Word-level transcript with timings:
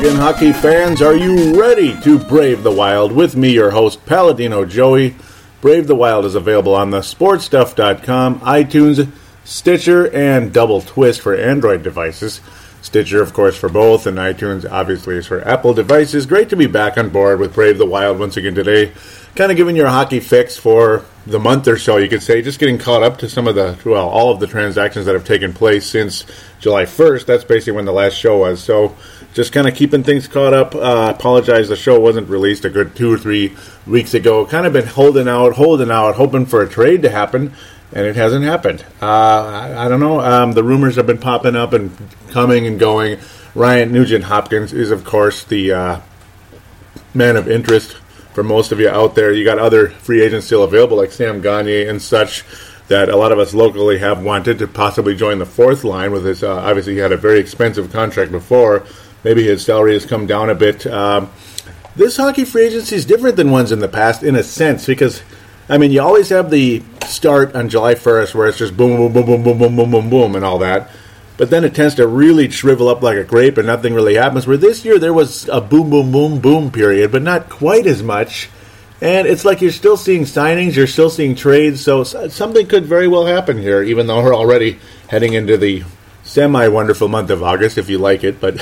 Again, 0.00 0.16
hockey 0.16 0.54
fans. 0.54 1.02
Are 1.02 1.14
you 1.14 1.60
ready 1.60 1.94
to 2.00 2.18
brave 2.18 2.62
the 2.62 2.70
wild? 2.70 3.12
With 3.12 3.36
me, 3.36 3.52
your 3.52 3.72
host, 3.72 4.06
Paladino 4.06 4.64
Joey. 4.64 5.14
Brave 5.60 5.88
the 5.88 5.94
Wild 5.94 6.24
is 6.24 6.34
available 6.34 6.74
on 6.74 6.88
the 6.88 7.00
sportstuff.com, 7.00 8.40
iTunes, 8.40 9.12
Stitcher, 9.44 10.10
and 10.10 10.54
Double 10.54 10.80
Twist 10.80 11.20
for 11.20 11.34
Android 11.34 11.82
devices. 11.82 12.40
Stitcher, 12.80 13.20
of 13.20 13.34
course, 13.34 13.58
for 13.58 13.68
both, 13.68 14.06
and 14.06 14.16
iTunes, 14.16 14.66
obviously, 14.70 15.16
is 15.16 15.26
for 15.26 15.46
Apple 15.46 15.74
devices. 15.74 16.24
Great 16.24 16.48
to 16.48 16.56
be 16.56 16.66
back 16.66 16.96
on 16.96 17.10
board 17.10 17.38
with 17.38 17.52
Brave 17.52 17.76
the 17.76 17.84
Wild 17.84 18.18
once 18.18 18.38
again 18.38 18.54
today. 18.54 18.92
Kind 19.36 19.52
of 19.52 19.58
giving 19.58 19.76
your 19.76 19.88
hockey 19.88 20.18
fix 20.18 20.56
for 20.56 21.04
the 21.26 21.38
month 21.38 21.68
or 21.68 21.76
so, 21.78 21.98
you 21.98 22.08
could 22.08 22.22
say. 22.22 22.40
Just 22.40 22.58
getting 22.58 22.78
caught 22.78 23.02
up 23.02 23.18
to 23.18 23.28
some 23.28 23.46
of 23.46 23.54
the, 23.54 23.78
well, 23.84 24.08
all 24.08 24.32
of 24.32 24.40
the 24.40 24.46
transactions 24.46 25.04
that 25.04 25.14
have 25.14 25.26
taken 25.26 25.52
place 25.52 25.86
since 25.86 26.24
July 26.58 26.84
1st. 26.84 27.26
That's 27.26 27.44
basically 27.44 27.74
when 27.74 27.84
the 27.84 27.92
last 27.92 28.14
show 28.14 28.38
was. 28.38 28.64
So, 28.64 28.96
just 29.34 29.52
kind 29.52 29.68
of 29.68 29.74
keeping 29.74 30.02
things 30.02 30.26
caught 30.26 30.52
up. 30.52 30.74
Uh, 30.74 31.12
apologize, 31.16 31.68
the 31.68 31.76
show 31.76 31.98
wasn't 32.00 32.28
released 32.28 32.64
a 32.64 32.70
good 32.70 32.96
two 32.96 33.12
or 33.12 33.18
three 33.18 33.54
weeks 33.86 34.14
ago. 34.14 34.44
Kind 34.46 34.66
of 34.66 34.72
been 34.72 34.86
holding 34.86 35.28
out, 35.28 35.54
holding 35.54 35.90
out, 35.90 36.16
hoping 36.16 36.46
for 36.46 36.62
a 36.62 36.68
trade 36.68 37.02
to 37.02 37.10
happen, 37.10 37.54
and 37.92 38.06
it 38.06 38.16
hasn't 38.16 38.44
happened. 38.44 38.84
Uh, 39.00 39.06
I, 39.06 39.86
I 39.86 39.88
don't 39.88 40.00
know. 40.00 40.20
Um, 40.20 40.52
the 40.52 40.64
rumors 40.64 40.96
have 40.96 41.06
been 41.06 41.18
popping 41.18 41.56
up 41.56 41.72
and 41.72 41.96
coming 42.30 42.66
and 42.66 42.78
going. 42.78 43.18
Ryan 43.54 43.92
Nugent 43.92 44.24
Hopkins 44.24 44.72
is, 44.72 44.90
of 44.90 45.04
course, 45.04 45.44
the 45.44 45.72
uh, 45.72 46.00
man 47.14 47.36
of 47.36 47.48
interest 47.48 47.96
for 48.32 48.44
most 48.44 48.72
of 48.72 48.80
you 48.80 48.88
out 48.88 49.14
there. 49.14 49.32
You 49.32 49.44
got 49.44 49.58
other 49.58 49.88
free 49.90 50.22
agents 50.22 50.46
still 50.46 50.62
available, 50.62 50.96
like 50.96 51.12
Sam 51.12 51.40
Gagner 51.40 51.88
and 51.88 52.00
such, 52.00 52.44
that 52.88 53.08
a 53.08 53.16
lot 53.16 53.32
of 53.32 53.38
us 53.38 53.54
locally 53.54 53.98
have 53.98 54.22
wanted 54.22 54.58
to 54.58 54.68
possibly 54.68 55.16
join 55.16 55.38
the 55.38 55.46
fourth 55.46 55.84
line. 55.84 56.12
With 56.12 56.24
his, 56.24 56.42
uh, 56.42 56.56
obviously, 56.56 56.94
he 56.94 56.98
had 57.00 57.12
a 57.12 57.16
very 57.16 57.38
expensive 57.38 57.92
contract 57.92 58.30
before. 58.32 58.86
Maybe 59.24 59.44
his 59.44 59.64
salary 59.64 59.92
has 59.94 60.06
come 60.06 60.26
down 60.26 60.50
a 60.50 60.54
bit. 60.54 60.86
Um, 60.86 61.30
this 61.96 62.16
hockey 62.16 62.44
free 62.44 62.66
agency 62.66 62.96
is 62.96 63.04
different 63.04 63.36
than 63.36 63.50
ones 63.50 63.72
in 63.72 63.80
the 63.80 63.88
past, 63.88 64.22
in 64.22 64.36
a 64.36 64.42
sense, 64.42 64.86
because 64.86 65.22
I 65.70 65.78
mean, 65.78 65.92
you 65.92 66.02
always 66.02 66.30
have 66.30 66.50
the 66.50 66.82
start 67.06 67.54
on 67.54 67.68
July 67.68 67.94
1st 67.94 68.34
where 68.34 68.48
it's 68.48 68.58
just 68.58 68.76
boom, 68.76 68.96
boom, 68.96 69.12
boom, 69.12 69.26
boom, 69.26 69.42
boom, 69.44 69.58
boom, 69.58 69.76
boom, 69.76 69.90
boom, 69.90 70.10
boom, 70.10 70.34
and 70.34 70.44
all 70.44 70.58
that. 70.58 70.90
But 71.36 71.50
then 71.50 71.62
it 71.62 71.76
tends 71.76 71.94
to 71.94 72.08
really 72.08 72.50
shrivel 72.50 72.88
up 72.88 73.02
like 73.02 73.16
a 73.16 73.22
grape 73.22 73.56
and 73.56 73.68
nothing 73.68 73.94
really 73.94 74.14
happens. 74.14 74.48
Where 74.48 74.56
this 74.56 74.84
year 74.84 74.98
there 74.98 75.14
was 75.14 75.48
a 75.48 75.60
boom, 75.60 75.88
boom, 75.88 76.10
boom, 76.10 76.40
boom 76.40 76.72
period, 76.72 77.12
but 77.12 77.22
not 77.22 77.48
quite 77.48 77.86
as 77.86 78.02
much. 78.02 78.50
And 79.00 79.28
it's 79.28 79.44
like 79.44 79.60
you're 79.60 79.70
still 79.70 79.96
seeing 79.96 80.22
signings, 80.22 80.74
you're 80.74 80.88
still 80.88 81.08
seeing 81.08 81.36
trades, 81.36 81.80
so 81.80 82.02
something 82.02 82.66
could 82.66 82.84
very 82.84 83.06
well 83.06 83.26
happen 83.26 83.56
here, 83.56 83.82
even 83.82 84.08
though 84.08 84.22
we're 84.22 84.34
already 84.34 84.78
heading 85.08 85.34
into 85.34 85.56
the 85.56 85.84
semi 86.30 86.68
wonderful 86.68 87.08
month 87.08 87.30
of 87.30 87.42
August, 87.42 87.76
if 87.76 87.90
you 87.90 87.98
like 87.98 88.22
it. 88.22 88.40
But 88.40 88.60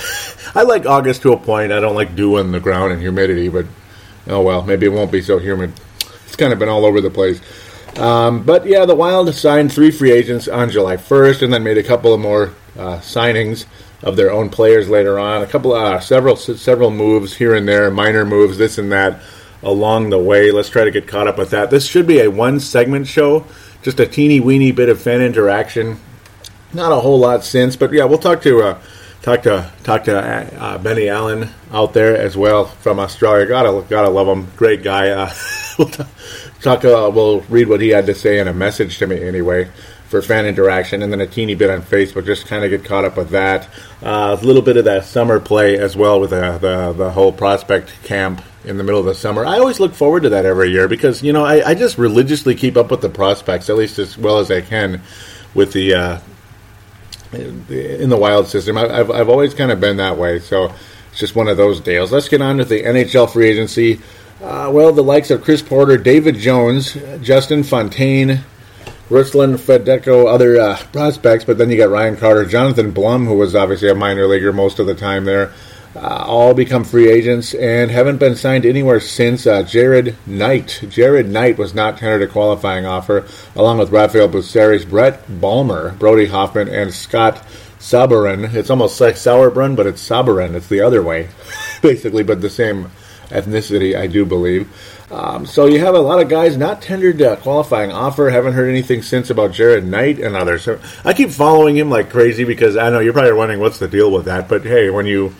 I 0.54 0.62
like 0.62 0.86
August 0.86 1.22
to 1.22 1.32
a 1.32 1.36
point. 1.36 1.70
I 1.70 1.80
don't 1.80 1.94
like 1.94 2.16
dew 2.16 2.38
on 2.38 2.50
the 2.52 2.60
ground 2.60 2.92
and 2.92 3.00
humidity, 3.00 3.48
but 3.48 3.66
oh 4.26 4.42
well, 4.42 4.62
maybe 4.62 4.86
it 4.86 4.90
won't 4.90 5.12
be 5.12 5.22
so 5.22 5.38
humid. 5.38 5.72
It's 6.26 6.36
kind 6.36 6.52
of 6.52 6.58
been 6.58 6.68
all 6.68 6.84
over 6.84 7.00
the 7.00 7.10
place. 7.10 7.40
Um, 7.96 8.44
but 8.44 8.66
yeah, 8.66 8.84
the 8.86 8.94
Wild 8.94 9.32
signed 9.34 9.72
three 9.72 9.90
free 9.90 10.12
agents 10.12 10.46
on 10.48 10.70
July 10.70 10.96
1st, 10.96 11.42
and 11.42 11.52
then 11.52 11.62
made 11.62 11.78
a 11.78 11.82
couple 11.82 12.14
of 12.14 12.20
more 12.20 12.54
uh, 12.76 12.98
signings 12.98 13.66
of 14.02 14.16
their 14.16 14.30
own 14.30 14.50
players 14.50 14.88
later 14.88 15.18
on. 15.18 15.42
A 15.42 15.46
couple, 15.46 15.72
uh, 15.72 15.98
several, 15.98 16.36
several 16.36 16.90
moves 16.90 17.36
here 17.36 17.54
and 17.54 17.66
there, 17.66 17.90
minor 17.90 18.24
moves, 18.24 18.56
this 18.56 18.78
and 18.78 18.92
that, 18.92 19.20
along 19.62 20.10
the 20.10 20.18
way. 20.18 20.52
Let's 20.52 20.68
try 20.68 20.84
to 20.84 20.90
get 20.92 21.08
caught 21.08 21.26
up 21.26 21.38
with 21.38 21.50
that. 21.50 21.70
This 21.70 21.86
should 21.86 22.06
be 22.06 22.20
a 22.20 22.30
one-segment 22.30 23.08
show, 23.08 23.44
just 23.82 23.98
a 23.98 24.06
teeny 24.06 24.38
weeny 24.38 24.70
bit 24.70 24.88
of 24.88 25.00
fan 25.00 25.20
interaction. 25.20 25.98
Not 26.72 26.92
a 26.92 26.96
whole 26.96 27.18
lot 27.18 27.44
since, 27.44 27.76
but 27.76 27.92
yeah, 27.92 28.04
we'll 28.04 28.18
talk 28.18 28.42
to. 28.42 28.62
Uh, 28.62 28.78
Talk 29.20 29.42
to 29.42 29.70
talk 29.82 30.04
to 30.04 30.16
uh, 30.16 30.78
Benny 30.78 31.08
Allen 31.08 31.50
out 31.72 31.92
there 31.92 32.16
as 32.16 32.36
well 32.36 32.66
from 32.66 33.00
Australia. 33.00 33.46
Gotta 33.46 33.84
gotta 33.88 34.08
love 34.08 34.28
him. 34.28 34.46
Great 34.56 34.84
guy. 34.84 35.10
Uh, 35.10 35.30
we'll 35.78 35.88
t- 35.88 36.04
talk. 36.62 36.84
Uh, 36.84 37.10
we'll 37.12 37.40
read 37.42 37.68
what 37.68 37.80
he 37.80 37.88
had 37.88 38.06
to 38.06 38.14
say 38.14 38.38
in 38.38 38.46
a 38.46 38.54
message 38.54 38.96
to 38.98 39.08
me 39.08 39.20
anyway 39.20 39.68
for 40.08 40.22
fan 40.22 40.46
interaction, 40.46 41.02
and 41.02 41.12
then 41.12 41.20
a 41.20 41.26
teeny 41.26 41.56
bit 41.56 41.68
on 41.68 41.82
Facebook. 41.82 42.26
Just 42.26 42.46
kind 42.46 42.64
of 42.64 42.70
get 42.70 42.84
caught 42.84 43.04
up 43.04 43.16
with 43.16 43.30
that. 43.30 43.68
Uh, 44.02 44.36
a 44.40 44.44
little 44.46 44.62
bit 44.62 44.76
of 44.76 44.84
that 44.84 45.04
summer 45.04 45.40
play 45.40 45.76
as 45.76 45.96
well 45.96 46.20
with 46.20 46.30
the, 46.30 46.56
the 46.58 46.92
the 46.96 47.10
whole 47.10 47.32
prospect 47.32 47.92
camp 48.04 48.40
in 48.64 48.78
the 48.78 48.84
middle 48.84 49.00
of 49.00 49.06
the 49.06 49.14
summer. 49.16 49.44
I 49.44 49.58
always 49.58 49.80
look 49.80 49.94
forward 49.94 50.22
to 50.22 50.28
that 50.28 50.46
every 50.46 50.70
year 50.70 50.86
because 50.86 51.24
you 51.24 51.32
know 51.32 51.44
I, 51.44 51.70
I 51.70 51.74
just 51.74 51.98
religiously 51.98 52.54
keep 52.54 52.76
up 52.76 52.90
with 52.92 53.00
the 53.00 53.10
prospects 53.10 53.68
at 53.68 53.76
least 53.76 53.98
as 53.98 54.16
well 54.16 54.38
as 54.38 54.48
I 54.50 54.60
can 54.60 55.02
with 55.54 55.72
the. 55.72 56.20
In 57.32 58.08
the 58.08 58.16
wild 58.16 58.46
system. 58.46 58.78
I- 58.78 59.00
I've, 59.00 59.10
I've 59.10 59.28
always 59.28 59.54
kind 59.54 59.70
of 59.70 59.80
been 59.80 59.98
that 59.98 60.16
way, 60.16 60.38
so 60.38 60.72
it's 61.10 61.18
just 61.20 61.34
one 61.36 61.48
of 61.48 61.56
those 61.56 61.80
deals. 61.80 62.10
Let's 62.12 62.28
get 62.28 62.40
on 62.40 62.56
with 62.56 62.68
the 62.68 62.82
NHL 62.82 63.30
free 63.30 63.48
agency. 63.48 64.00
Uh, 64.42 64.70
well, 64.72 64.92
the 64.92 65.02
likes 65.02 65.30
of 65.30 65.42
Chris 65.42 65.60
Porter, 65.62 65.96
David 65.98 66.36
Jones, 66.36 66.96
Justin 67.20 67.64
Fontaine, 67.64 68.40
Ruslan 69.10 69.56
Fedeco, 69.56 70.26
other 70.32 70.60
uh, 70.60 70.78
prospects, 70.92 71.44
but 71.44 71.58
then 71.58 71.70
you 71.70 71.76
got 71.76 71.90
Ryan 71.90 72.16
Carter, 72.16 72.44
Jonathan 72.44 72.92
Blum, 72.92 73.26
who 73.26 73.34
was 73.36 73.54
obviously 73.56 73.88
a 73.88 73.94
minor 73.94 74.26
leaguer 74.26 74.52
most 74.52 74.78
of 74.78 74.86
the 74.86 74.94
time 74.94 75.24
there, 75.24 75.52
uh, 76.00 76.24
all 76.26 76.54
become 76.54 76.84
free 76.84 77.10
agents 77.10 77.54
and 77.54 77.90
haven't 77.90 78.18
been 78.18 78.36
signed 78.36 78.64
anywhere 78.64 79.00
since. 79.00 79.46
Uh, 79.46 79.62
Jared 79.62 80.16
Knight. 80.26 80.84
Jared 80.88 81.28
Knight 81.28 81.58
was 81.58 81.74
not 81.74 81.98
tendered 81.98 82.28
a 82.28 82.32
qualifying 82.32 82.86
offer, 82.86 83.26
along 83.56 83.78
with 83.78 83.90
Rafael 83.90 84.28
Bussières, 84.28 84.88
Brett 84.88 85.40
Bulmer, 85.40 85.94
Brody 85.98 86.26
Hoffman, 86.26 86.68
and 86.68 86.94
Scott 86.94 87.42
Sabarin. 87.78 88.54
It's 88.54 88.70
almost 88.70 89.00
like 89.00 89.16
Sauerbrunn, 89.16 89.76
but 89.76 89.86
it's 89.86 90.06
Sabarin. 90.06 90.54
It's 90.54 90.68
the 90.68 90.80
other 90.80 91.02
way, 91.02 91.28
basically, 91.82 92.22
but 92.22 92.40
the 92.40 92.50
same 92.50 92.90
ethnicity, 93.28 93.96
I 93.96 94.06
do 94.06 94.24
believe. 94.24 94.70
Um, 95.10 95.46
so 95.46 95.66
you 95.66 95.80
have 95.80 95.94
a 95.94 96.00
lot 96.00 96.20
of 96.20 96.28
guys 96.28 96.56
not 96.56 96.82
tendered 96.82 97.20
a 97.20 97.36
qualifying 97.38 97.90
offer. 97.90 98.28
Haven't 98.28 98.52
heard 98.52 98.68
anything 98.68 99.02
since 99.02 99.30
about 99.30 99.52
Jared 99.52 99.86
Knight 99.86 100.18
and 100.18 100.36
others. 100.36 100.68
I 101.04 101.14
keep 101.14 101.30
following 101.30 101.76
him 101.76 101.90
like 101.90 102.10
crazy 102.10 102.44
because 102.44 102.76
I 102.76 102.90
know 102.90 103.00
you're 103.00 103.14
probably 103.14 103.32
wondering 103.32 103.60
what's 103.60 103.78
the 103.78 103.88
deal 103.88 104.12
with 104.12 104.26
that. 104.26 104.48
But 104.48 104.64
hey, 104.64 104.90
when 104.90 105.06
you 105.06 105.34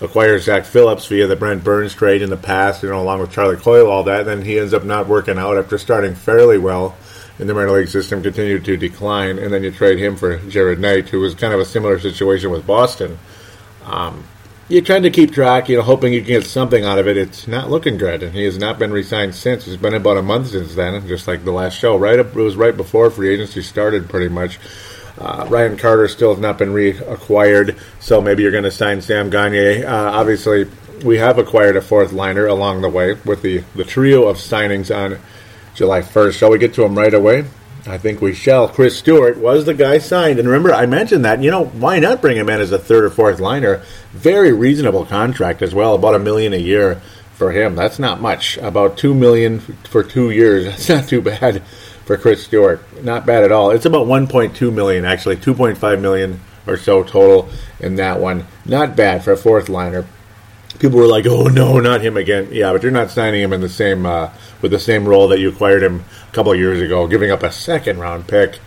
acquire 0.00 0.38
Zach 0.38 0.64
Phillips 0.64 1.06
via 1.06 1.26
the 1.26 1.36
Brent 1.36 1.62
Burns 1.62 1.94
trade 1.94 2.22
in 2.22 2.30
the 2.30 2.36
past, 2.36 2.82
you 2.82 2.90
know, 2.90 3.00
along 3.00 3.20
with 3.20 3.32
Charlie 3.32 3.56
Coyle, 3.56 3.90
all 3.90 4.04
that, 4.04 4.26
then 4.26 4.42
he 4.42 4.58
ends 4.58 4.74
up 4.74 4.84
not 4.84 5.06
working 5.06 5.38
out 5.38 5.56
after 5.56 5.78
starting 5.78 6.14
fairly 6.14 6.58
well 6.58 6.96
in 7.38 7.46
the 7.46 7.54
minor 7.54 7.72
league 7.72 7.88
system, 7.88 8.22
continued 8.22 8.64
to 8.64 8.76
decline, 8.76 9.38
and 9.38 9.52
then 9.52 9.62
you 9.62 9.70
trade 9.70 9.98
him 9.98 10.16
for 10.16 10.38
Jared 10.48 10.78
Knight, 10.78 11.08
who 11.08 11.20
was 11.20 11.34
kind 11.34 11.52
of 11.52 11.60
a 11.60 11.64
similar 11.64 11.98
situation 11.98 12.50
with 12.50 12.66
Boston. 12.66 13.18
Um, 13.84 14.24
you're 14.68 14.82
trying 14.82 15.02
to 15.02 15.10
keep 15.10 15.32
track, 15.32 15.68
you 15.68 15.76
know, 15.76 15.82
hoping 15.82 16.12
you 16.12 16.20
can 16.20 16.28
get 16.28 16.46
something 16.46 16.84
out 16.84 16.98
of 16.98 17.06
it. 17.06 17.16
It's 17.16 17.46
not 17.46 17.70
looking 17.70 17.98
good, 17.98 18.22
and 18.22 18.32
he 18.34 18.44
has 18.44 18.56
not 18.56 18.78
been 18.78 18.92
re-signed 18.92 19.34
since. 19.34 19.66
It's 19.66 19.80
been 19.80 19.94
about 19.94 20.16
a 20.16 20.22
month 20.22 20.48
since 20.48 20.74
then, 20.74 21.06
just 21.06 21.28
like 21.28 21.44
the 21.44 21.52
last 21.52 21.78
show. 21.78 21.96
Right, 21.96 22.18
up, 22.18 22.28
it 22.28 22.36
was 22.36 22.56
right 22.56 22.76
before 22.76 23.10
free 23.10 23.34
agency 23.34 23.62
started, 23.62 24.08
pretty 24.08 24.28
much. 24.28 24.58
Uh, 25.18 25.46
Ryan 25.48 25.76
Carter 25.76 26.08
still 26.08 26.34
has 26.34 26.40
not 26.40 26.58
been 26.58 26.70
reacquired, 26.70 27.78
so 28.00 28.20
maybe 28.20 28.42
you're 28.42 28.52
going 28.52 28.64
to 28.64 28.70
sign 28.70 29.00
Sam 29.00 29.30
Gagner. 29.30 29.86
Uh, 29.86 30.10
obviously, 30.12 30.68
we 31.04 31.18
have 31.18 31.38
acquired 31.38 31.76
a 31.76 31.80
fourth 31.80 32.12
liner 32.12 32.46
along 32.46 32.82
the 32.82 32.88
way 32.88 33.14
with 33.24 33.42
the, 33.42 33.58
the 33.74 33.84
trio 33.84 34.26
of 34.26 34.38
signings 34.38 34.94
on 34.94 35.20
July 35.74 36.00
1st. 36.00 36.38
Shall 36.38 36.50
we 36.50 36.58
get 36.58 36.74
to 36.74 36.84
him 36.84 36.98
right 36.98 37.14
away? 37.14 37.44
I 37.86 37.98
think 37.98 38.20
we 38.20 38.32
shall. 38.32 38.68
Chris 38.68 38.98
Stewart 38.98 39.36
was 39.36 39.66
the 39.66 39.74
guy 39.74 39.98
signed. 39.98 40.38
And 40.38 40.48
remember, 40.48 40.72
I 40.72 40.86
mentioned 40.86 41.24
that, 41.26 41.42
you 41.42 41.50
know, 41.50 41.66
why 41.66 41.98
not 41.98 42.22
bring 42.22 42.36
him 42.36 42.48
in 42.48 42.60
as 42.60 42.72
a 42.72 42.78
third 42.78 43.04
or 43.04 43.10
fourth 43.10 43.40
liner? 43.40 43.82
Very 44.12 44.52
reasonable 44.52 45.04
contract 45.04 45.60
as 45.60 45.74
well, 45.74 45.94
about 45.94 46.14
a 46.14 46.18
million 46.18 46.54
a 46.54 46.58
year 46.58 47.02
for 47.34 47.52
him. 47.52 47.76
That's 47.76 47.98
not 47.98 48.22
much. 48.22 48.56
About 48.58 48.96
two 48.96 49.14
million 49.14 49.60
for 49.60 50.02
two 50.02 50.30
years. 50.30 50.64
That's 50.86 50.88
not 50.88 51.08
too 51.08 51.20
bad 51.20 51.62
for 52.04 52.16
Chris 52.16 52.44
Stewart. 52.44 52.80
Not 53.02 53.26
bad 53.26 53.44
at 53.44 53.52
all. 53.52 53.70
It's 53.70 53.86
about 53.86 54.06
1.2 54.06 54.72
million 54.72 55.04
actually, 55.04 55.36
2.5 55.36 56.00
million 56.00 56.40
or 56.66 56.76
so 56.76 57.02
total 57.02 57.48
in 57.80 57.96
that 57.96 58.20
one. 58.20 58.46
Not 58.64 58.96
bad 58.96 59.24
for 59.24 59.32
a 59.32 59.36
fourth 59.36 59.68
liner. 59.68 60.06
People 60.78 60.98
were 60.98 61.06
like, 61.06 61.26
"Oh 61.26 61.44
no, 61.46 61.78
not 61.78 62.00
him 62.00 62.16
again." 62.16 62.48
Yeah, 62.50 62.72
but 62.72 62.82
you're 62.82 62.90
not 62.92 63.10
signing 63.10 63.40
him 63.40 63.52
in 63.52 63.60
the 63.60 63.68
same 63.68 64.06
uh, 64.06 64.30
with 64.60 64.72
the 64.72 64.78
same 64.78 65.06
role 65.06 65.28
that 65.28 65.38
you 65.38 65.50
acquired 65.50 65.82
him 65.82 66.04
a 66.28 66.34
couple 66.34 66.54
years 66.54 66.80
ago, 66.80 67.06
giving 67.06 67.30
up 67.30 67.42
a 67.42 67.52
second 67.52 67.98
round 67.98 68.26
pick. 68.26 68.58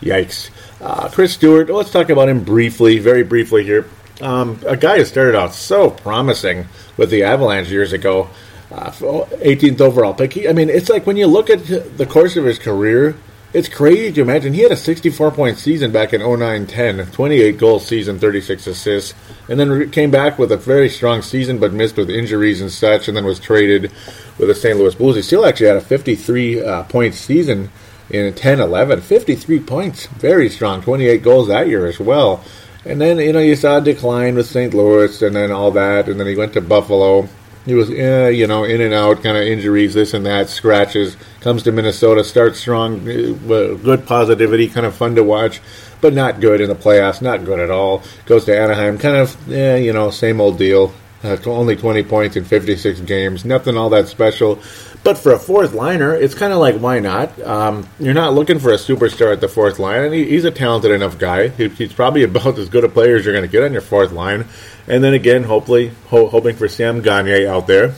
Yikes. 0.00 0.50
Uh, 0.80 1.08
Chris 1.10 1.34
Stewart. 1.34 1.68
Let's 1.68 1.90
talk 1.90 2.08
about 2.08 2.30
him 2.30 2.42
briefly, 2.44 2.98
very 2.98 3.22
briefly 3.22 3.64
here. 3.64 3.86
Um, 4.22 4.58
a 4.66 4.76
guy 4.76 4.98
who 4.98 5.04
started 5.04 5.34
out 5.34 5.54
so 5.54 5.90
promising 5.90 6.66
with 6.96 7.10
the 7.10 7.24
Avalanche 7.24 7.68
years 7.68 7.92
ago, 7.92 8.30
uh, 8.72 8.90
18th 8.90 9.80
overall 9.80 10.14
pick. 10.14 10.46
I 10.46 10.52
mean, 10.52 10.70
it's 10.70 10.88
like 10.88 11.06
when 11.06 11.16
you 11.16 11.26
look 11.26 11.50
at 11.50 11.64
the 11.66 12.06
course 12.06 12.36
of 12.36 12.44
his 12.44 12.58
career, 12.58 13.16
it's 13.52 13.68
crazy 13.68 14.12
to 14.12 14.20
imagine. 14.20 14.54
He 14.54 14.62
had 14.62 14.70
a 14.70 14.76
64 14.76 15.32
point 15.32 15.58
season 15.58 15.90
back 15.90 16.12
in 16.12 16.20
09 16.20 16.66
10, 16.66 17.06
28 17.10 17.58
goal 17.58 17.80
season, 17.80 18.18
36 18.18 18.66
assists, 18.68 19.14
and 19.48 19.58
then 19.58 19.90
came 19.90 20.10
back 20.10 20.38
with 20.38 20.52
a 20.52 20.56
very 20.56 20.88
strong 20.88 21.20
season 21.20 21.58
but 21.58 21.72
missed 21.72 21.96
with 21.96 22.10
injuries 22.10 22.60
and 22.60 22.70
such, 22.70 23.08
and 23.08 23.16
then 23.16 23.24
was 23.24 23.40
traded 23.40 23.90
with 24.38 24.48
the 24.48 24.54
St. 24.54 24.78
Louis 24.78 24.94
Blues. 24.94 25.16
He 25.16 25.22
still 25.22 25.44
actually 25.44 25.66
had 25.66 25.76
a 25.76 25.80
53 25.80 26.62
uh, 26.62 26.82
point 26.84 27.14
season 27.14 27.70
in 28.08 28.32
10 28.32 28.60
11. 28.60 29.00
53 29.00 29.60
points, 29.60 30.06
very 30.06 30.48
strong, 30.48 30.80
28 30.80 31.22
goals 31.22 31.48
that 31.48 31.66
year 31.66 31.86
as 31.86 31.98
well. 31.98 32.44
And 32.84 33.00
then, 33.00 33.18
you 33.18 33.32
know, 33.32 33.40
you 33.40 33.56
saw 33.56 33.78
a 33.78 33.80
decline 33.80 34.36
with 34.36 34.46
St. 34.46 34.72
Louis 34.72 35.20
and 35.22 35.34
then 35.34 35.50
all 35.50 35.72
that, 35.72 36.08
and 36.08 36.20
then 36.20 36.26
he 36.28 36.36
went 36.36 36.52
to 36.52 36.60
Buffalo 36.60 37.28
he 37.66 37.74
was, 37.74 37.90
eh, 37.90 38.30
you 38.30 38.46
know, 38.46 38.64
in 38.64 38.80
and 38.80 38.94
out, 38.94 39.22
kind 39.22 39.36
of 39.36 39.44
injuries, 39.44 39.94
this 39.94 40.14
and 40.14 40.24
that, 40.26 40.48
scratches. 40.48 41.16
Comes 41.40 41.62
to 41.64 41.72
Minnesota, 41.72 42.24
starts 42.24 42.58
strong, 42.58 43.06
eh, 43.08 43.34
good 43.46 44.06
positivity, 44.06 44.68
kind 44.68 44.86
of 44.86 44.94
fun 44.94 45.14
to 45.16 45.24
watch, 45.24 45.60
but 46.00 46.14
not 46.14 46.40
good 46.40 46.60
in 46.60 46.68
the 46.68 46.74
playoffs, 46.74 47.20
not 47.20 47.44
good 47.44 47.60
at 47.60 47.70
all. 47.70 48.02
Goes 48.26 48.44
to 48.46 48.58
Anaheim, 48.58 48.98
kind 48.98 49.16
of, 49.16 49.52
eh, 49.52 49.76
you 49.76 49.92
know, 49.92 50.10
same 50.10 50.40
old 50.40 50.58
deal. 50.58 50.92
Uh, 51.22 51.36
only 51.46 51.76
20 51.76 52.02
points 52.04 52.36
in 52.36 52.44
56 52.44 53.00
games, 53.00 53.44
nothing 53.44 53.76
all 53.76 53.90
that 53.90 54.08
special. 54.08 54.58
But 55.04 55.18
for 55.18 55.32
a 55.32 55.38
fourth 55.38 55.74
liner, 55.74 56.14
it's 56.14 56.34
kind 56.34 56.52
of 56.52 56.60
like, 56.60 56.76
why 56.76 56.98
not? 56.98 57.38
Um, 57.42 57.86
you're 57.98 58.14
not 58.14 58.32
looking 58.32 58.58
for 58.58 58.70
a 58.70 58.76
superstar 58.76 59.32
at 59.32 59.42
the 59.42 59.48
fourth 59.48 59.78
line, 59.78 60.02
and 60.02 60.14
he, 60.14 60.24
he's 60.24 60.44
a 60.44 60.50
talented 60.50 60.90
enough 60.90 61.18
guy. 61.18 61.48
He, 61.48 61.68
he's 61.68 61.92
probably 61.92 62.22
about 62.24 62.58
as 62.58 62.70
good 62.70 62.84
a 62.84 62.88
player 62.88 63.16
as 63.16 63.24
you're 63.24 63.34
going 63.34 63.46
to 63.46 63.52
get 63.52 63.62
on 63.62 63.72
your 63.72 63.82
fourth 63.82 64.12
line. 64.12 64.46
And 64.88 65.04
then 65.04 65.12
again, 65.12 65.44
hopefully, 65.44 65.92
ho- 66.08 66.28
hoping 66.28 66.56
for 66.56 66.68
Sam 66.68 67.02
Gagner 67.02 67.46
out 67.46 67.66
there, 67.66 67.94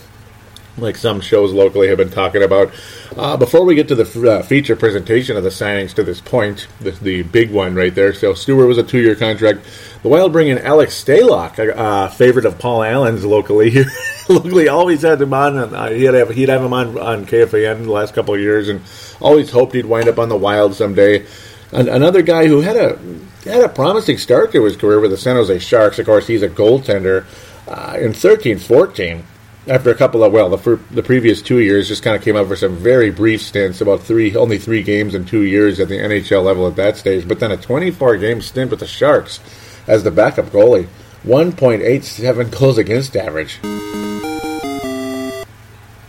like 0.79 0.97
some 0.97 1.21
shows 1.21 1.53
locally 1.53 1.89
have 1.89 1.99
been 1.99 2.11
talking 2.11 2.43
about. 2.43 2.73
Uh, 3.17 3.37
before 3.37 3.65
we 3.65 3.75
get 3.75 3.89
to 3.89 3.95
the 3.95 4.05
f- 4.05 4.17
uh, 4.17 4.43
feature 4.43 4.75
presentation 4.75 5.37
of 5.37 5.43
the 5.45 5.51
signings 5.51 5.93
to 5.95 6.03
this 6.03 6.21
point, 6.21 6.67
the, 6.81 6.93
the 6.93 7.23
big 7.23 7.51
one 7.51 7.75
right 7.75 7.95
there. 7.95 8.15
So 8.15 8.33
Stewart 8.35 8.67
was 8.67 8.79
a 8.79 8.83
two-year 8.83 9.15
contract. 9.15 9.61
The 10.03 10.09
Wild 10.09 10.33
bring 10.33 10.49
in 10.49 10.59
Alex 10.59 11.03
Stalock, 11.03 11.59
a 11.59 11.77
uh, 11.77 12.09
favorite 12.09 12.47
of 12.47 12.59
Paul 12.59 12.83
Allen's 12.83 13.25
locally. 13.25 13.85
locally, 14.29 14.69
always 14.69 15.03
had 15.03 15.21
him 15.21 15.35
on. 15.35 15.59
And, 15.59 15.77
uh, 15.77 15.91
he'd 15.91 16.15
have 16.15 16.31
he'd 16.31 16.49
have 16.49 16.63
him 16.63 16.73
on 16.73 16.99
on 16.99 17.27
KFAN 17.27 17.85
the 17.85 17.93
last 17.93 18.15
couple 18.15 18.35
of 18.35 18.41
years, 18.41 18.69
and 18.69 18.81
always 19.21 19.51
hoped 19.51 19.75
he'd 19.75 19.87
wind 19.87 20.09
up 20.09 20.19
on 20.19 20.29
the 20.29 20.37
Wild 20.37 20.75
someday. 20.75 21.27
An- 21.73 21.89
another 21.89 22.23
guy 22.23 22.47
who 22.47 22.63
had 22.63 22.77
a 22.77 22.99
had 23.45 23.63
a 23.63 23.69
promising 23.69 24.19
start 24.19 24.53
to 24.53 24.65
his 24.65 24.77
career 24.77 25.01
with 25.01 25.11
the 25.11 25.17
San 25.17 25.37
Jose 25.37 25.59
Sharks. 25.59 25.99
Of 25.99 26.07
course, 26.07 26.27
he's 26.27 26.43
a 26.43 26.49
goaltender. 26.49 27.27
Uh, 27.69 27.97
in 28.01 28.13
13 28.13 28.59
14, 28.59 29.25
after 29.67 29.91
a 29.91 29.95
couple 29.95 30.25
of 30.25 30.33
well, 30.33 30.49
the 30.49 30.81
the 30.91 31.03
previous 31.03 31.41
two 31.41 31.61
years 31.61 31.89
just 31.89 32.03
kind 32.03 32.17
of 32.17 32.23
came 32.23 32.37
up 32.37 32.49
for 32.49 32.57
some 32.57 32.77
very 32.77 33.11
brief 33.11 33.43
stints, 33.43 33.81
about 33.81 34.01
three 34.03 34.35
only 34.35 34.59
three 34.59 34.83
games 34.83 35.15
in 35.15 35.25
two 35.25 35.43
years 35.43 35.79
at 35.79 35.89
the 35.89 35.99
NHL 35.99 36.43
level 36.45 36.67
at 36.67 36.77
that 36.77 36.97
stage. 36.97 37.27
But 37.29 37.39
then 37.41 37.53
a 37.53 37.57
24 37.57 38.17
game 38.17 38.43
stint 38.43 38.71
with 38.71 38.81
the 38.81 38.87
Sharks 38.87 39.41
as 39.87 40.05
the 40.05 40.11
backup 40.11 40.47
goalie, 40.47 40.89
1.87 41.25 42.59
goals 42.59 42.79
against 42.79 43.17
average. 43.17 43.59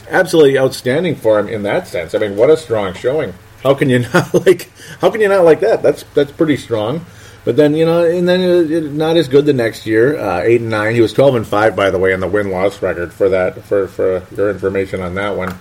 Absolutely 0.09 0.59
outstanding 0.59 1.15
for 1.15 1.39
him 1.39 1.47
in 1.47 1.63
that 1.63 1.87
sense. 1.87 2.13
I 2.13 2.19
mean, 2.19 2.35
what 2.35 2.49
a 2.49 2.57
strong 2.57 2.93
showing. 2.93 3.33
How 3.63 3.73
can 3.73 3.89
you 3.89 3.99
not 4.13 4.33
like? 4.33 4.71
How 4.99 5.09
can 5.09 5.21
you 5.21 5.29
not 5.29 5.45
like 5.45 5.59
that? 5.59 5.83
That's 5.83 6.03
that's 6.13 6.31
pretty 6.31 6.57
strong. 6.57 7.05
But 7.45 7.57
then 7.57 7.75
you 7.75 7.85
know, 7.85 8.03
and 8.05 8.27
then 8.27 8.41
it, 8.41 8.71
it, 8.71 8.91
not 8.91 9.17
as 9.17 9.27
good 9.27 9.45
the 9.45 9.53
next 9.53 9.85
year. 9.85 10.17
Uh, 10.17 10.41
eight 10.41 10.61
and 10.61 10.69
nine. 10.69 10.95
He 10.95 11.01
was 11.01 11.13
twelve 11.13 11.35
and 11.35 11.45
five, 11.45 11.75
by 11.75 11.89
the 11.89 11.99
way, 11.99 12.13
on 12.13 12.21
the 12.21 12.27
win 12.27 12.51
loss 12.51 12.81
record 12.81 13.13
for 13.13 13.29
that. 13.29 13.63
For 13.65 13.87
for 13.87 14.25
your 14.35 14.49
information 14.49 15.01
on 15.01 15.15
that 15.15 15.35
one, 15.35 15.55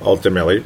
ultimately. 0.00 0.64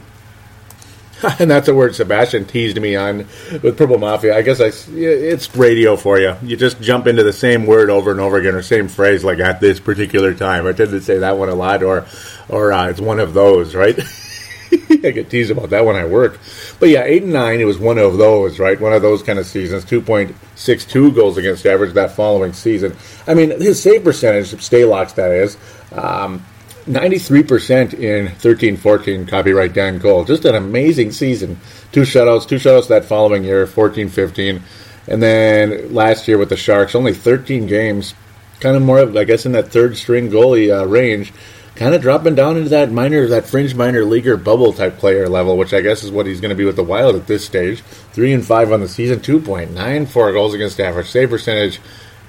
and 1.39 1.51
that's 1.51 1.69
a 1.69 1.75
word 1.75 1.95
Sebastian 1.95 2.45
teased 2.45 2.81
me 2.81 2.95
on 2.95 3.19
with 3.63 3.77
Purple 3.77 3.99
Mafia. 3.99 4.37
I 4.37 4.43
guess 4.43 4.61
I, 4.61 4.71
it's 4.93 5.55
radio 5.57 5.97
for 5.97 6.19
you. 6.19 6.37
You 6.43 6.57
just 6.57 6.81
jump 6.81 7.07
into 7.07 7.25
the 7.25 7.33
same 7.33 7.67
word 7.67 7.91
over 7.91 8.13
and 8.13 8.21
over 8.21 8.37
again, 8.37 8.55
or 8.55 8.63
same 8.63 8.89
phrase, 8.89 9.25
like 9.25 9.41
at 9.41 9.61
this 9.61 9.81
particular 9.81 10.35
time. 10.35 10.67
I 10.67 10.73
tend 10.73 10.91
to 10.91 11.01
say 11.01 11.19
that 11.19 11.37
one 11.37 11.49
a 11.49 11.55
lot, 11.55 11.83
or 11.83 12.07
or 12.49 12.73
uh, 12.73 12.89
it's 12.89 13.01
one 13.01 13.21
of 13.21 13.35
those, 13.35 13.75
right? 13.75 13.99
I 14.91 15.11
get 15.11 15.31
teased 15.31 15.51
about 15.51 15.71
that 15.71 15.85
when 15.85 15.97
I 15.97 16.05
work. 16.05 16.39
But 16.81 16.89
yeah, 16.89 17.05
eight 17.05 17.23
and 17.23 17.33
nine, 17.33 17.61
it 17.61 17.65
was 17.65 17.79
one 17.79 17.99
of 17.99 18.19
those, 18.19 18.59
right? 18.59 18.81
One 18.81 18.93
of 18.93 19.03
those 19.03 19.23
kind 19.23 19.39
of 19.39 19.47
seasons. 19.47 19.85
Two 19.85 20.01
point 20.01 20.35
six 20.55 20.85
two 20.85 21.13
goals 21.13 21.39
against 21.39 21.67
average 21.67 21.95
that 21.95 22.13
following 22.13 22.53
season. 22.53 22.97
I 23.27 23.35
mean, 23.35 23.51
his 23.51 23.83
save 23.83 24.05
percentage, 24.05 24.53
of 24.53 24.61
Stalock's 24.61 25.15
that 25.15 25.31
is, 25.31 25.57
um, 25.93 26.45
93% 26.87 27.93
in 27.95 28.29
13-14 28.29 29.29
copyright 29.29 29.75
Dan 29.75 30.01
Cole. 30.01 30.25
Just 30.25 30.47
an 30.47 30.55
amazing 30.55 31.13
season. 31.13 31.61
Two 31.93 32.03
shutouts, 32.03 32.49
two 32.49 32.57
shutouts 32.57 32.89
that 32.89 33.05
following 33.05 33.45
year, 33.45 33.67
14-15. 33.67 34.63
And 35.07 35.23
then 35.23 35.93
last 35.93 36.27
year 36.29 36.39
with 36.39 36.49
the 36.49 36.57
Sharks, 36.57 36.95
only 36.95 37.13
13 37.13 37.67
games. 37.67 38.15
Kind 38.61 38.75
of 38.75 38.83
more 38.83 38.99
of, 38.99 39.17
I 39.17 39.25
guess, 39.25 39.45
in 39.45 39.53
that 39.53 39.69
third 39.69 39.97
string 39.97 40.31
goalie 40.31 40.77
uh, 40.77 40.87
range 40.87 41.33
kind 41.79 41.95
of 41.95 42.03
dropping 42.03 42.35
down 42.35 42.57
into 42.57 42.71
that 42.71 42.91
minor, 42.91 43.29
that 43.29 43.47
fringe 43.47 43.75
minor 43.75 44.05
leaguer 44.05 44.37
bubble 44.37 44.73
type 44.73 44.99
player 44.99 45.29
level, 45.29 45.57
which 45.57 45.73
I 45.73 45.81
guess 45.81 46.03
is 46.03 46.11
what 46.11 46.27
he's 46.27 46.41
going 46.41 46.51
to 46.51 46.57
be 46.57 46.65
with 46.65 46.77
the 46.77 46.83
Wild 46.85 47.15
at 47.15 47.27
this 47.27 47.45
stage. 47.45 47.81
Three 48.13 48.33
and 48.33 48.45
five 48.45 48.73
on 48.73 48.81
the 48.81 48.89
season, 48.89 49.21
two 49.21 49.41
point 49.41 49.73
nine 49.73 50.07
four 50.07 50.33
goals 50.33 50.55
against 50.55 50.81
average, 50.81 51.07
save 51.07 51.31
percentage, 51.31 51.81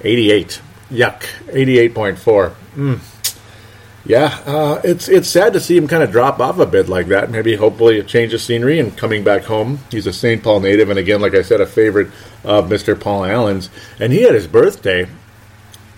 eighty 0.02 0.32
eight. 0.32 0.62
Yuck, 0.92 1.26
eighty 1.52 1.80
eight 1.80 1.94
point 1.94 2.20
four. 2.20 2.56
Mm. 2.76 3.00
Yeah, 4.06 4.40
uh, 4.46 4.82
it's 4.84 5.10
it's 5.10 5.28
sad 5.28 5.54
to 5.54 5.60
see 5.60 5.76
him 5.76 5.88
kind 5.88 6.04
of 6.04 6.12
drop 6.12 6.40
off 6.40 6.60
a 6.60 6.66
bit 6.66 6.88
like 6.88 7.08
that. 7.08 7.30
Maybe 7.30 7.56
hopefully 7.56 8.00
a 8.00 8.04
change 8.04 8.34
of 8.34 8.42
scenery 8.42 8.80
and 8.80 8.96
coming 8.96 9.24
back 9.24 9.44
home. 9.44 9.80
He's 9.92 10.08
a 10.08 10.14
St. 10.14 10.42
Paul 10.44 10.62
native, 10.62 10.90
and 10.90 10.98
again, 10.98 11.22
like 11.22 11.36
I 11.36 11.42
said, 11.42 11.60
a 11.60 11.68
favorite 11.68 12.08
of 12.44 12.70
Mr. 12.70 13.00
Paul 13.00 13.26
Allen's. 13.26 13.70
And 14.00 14.14
he 14.14 14.22
had 14.22 14.34
his 14.34 14.48
birthday 14.48 15.08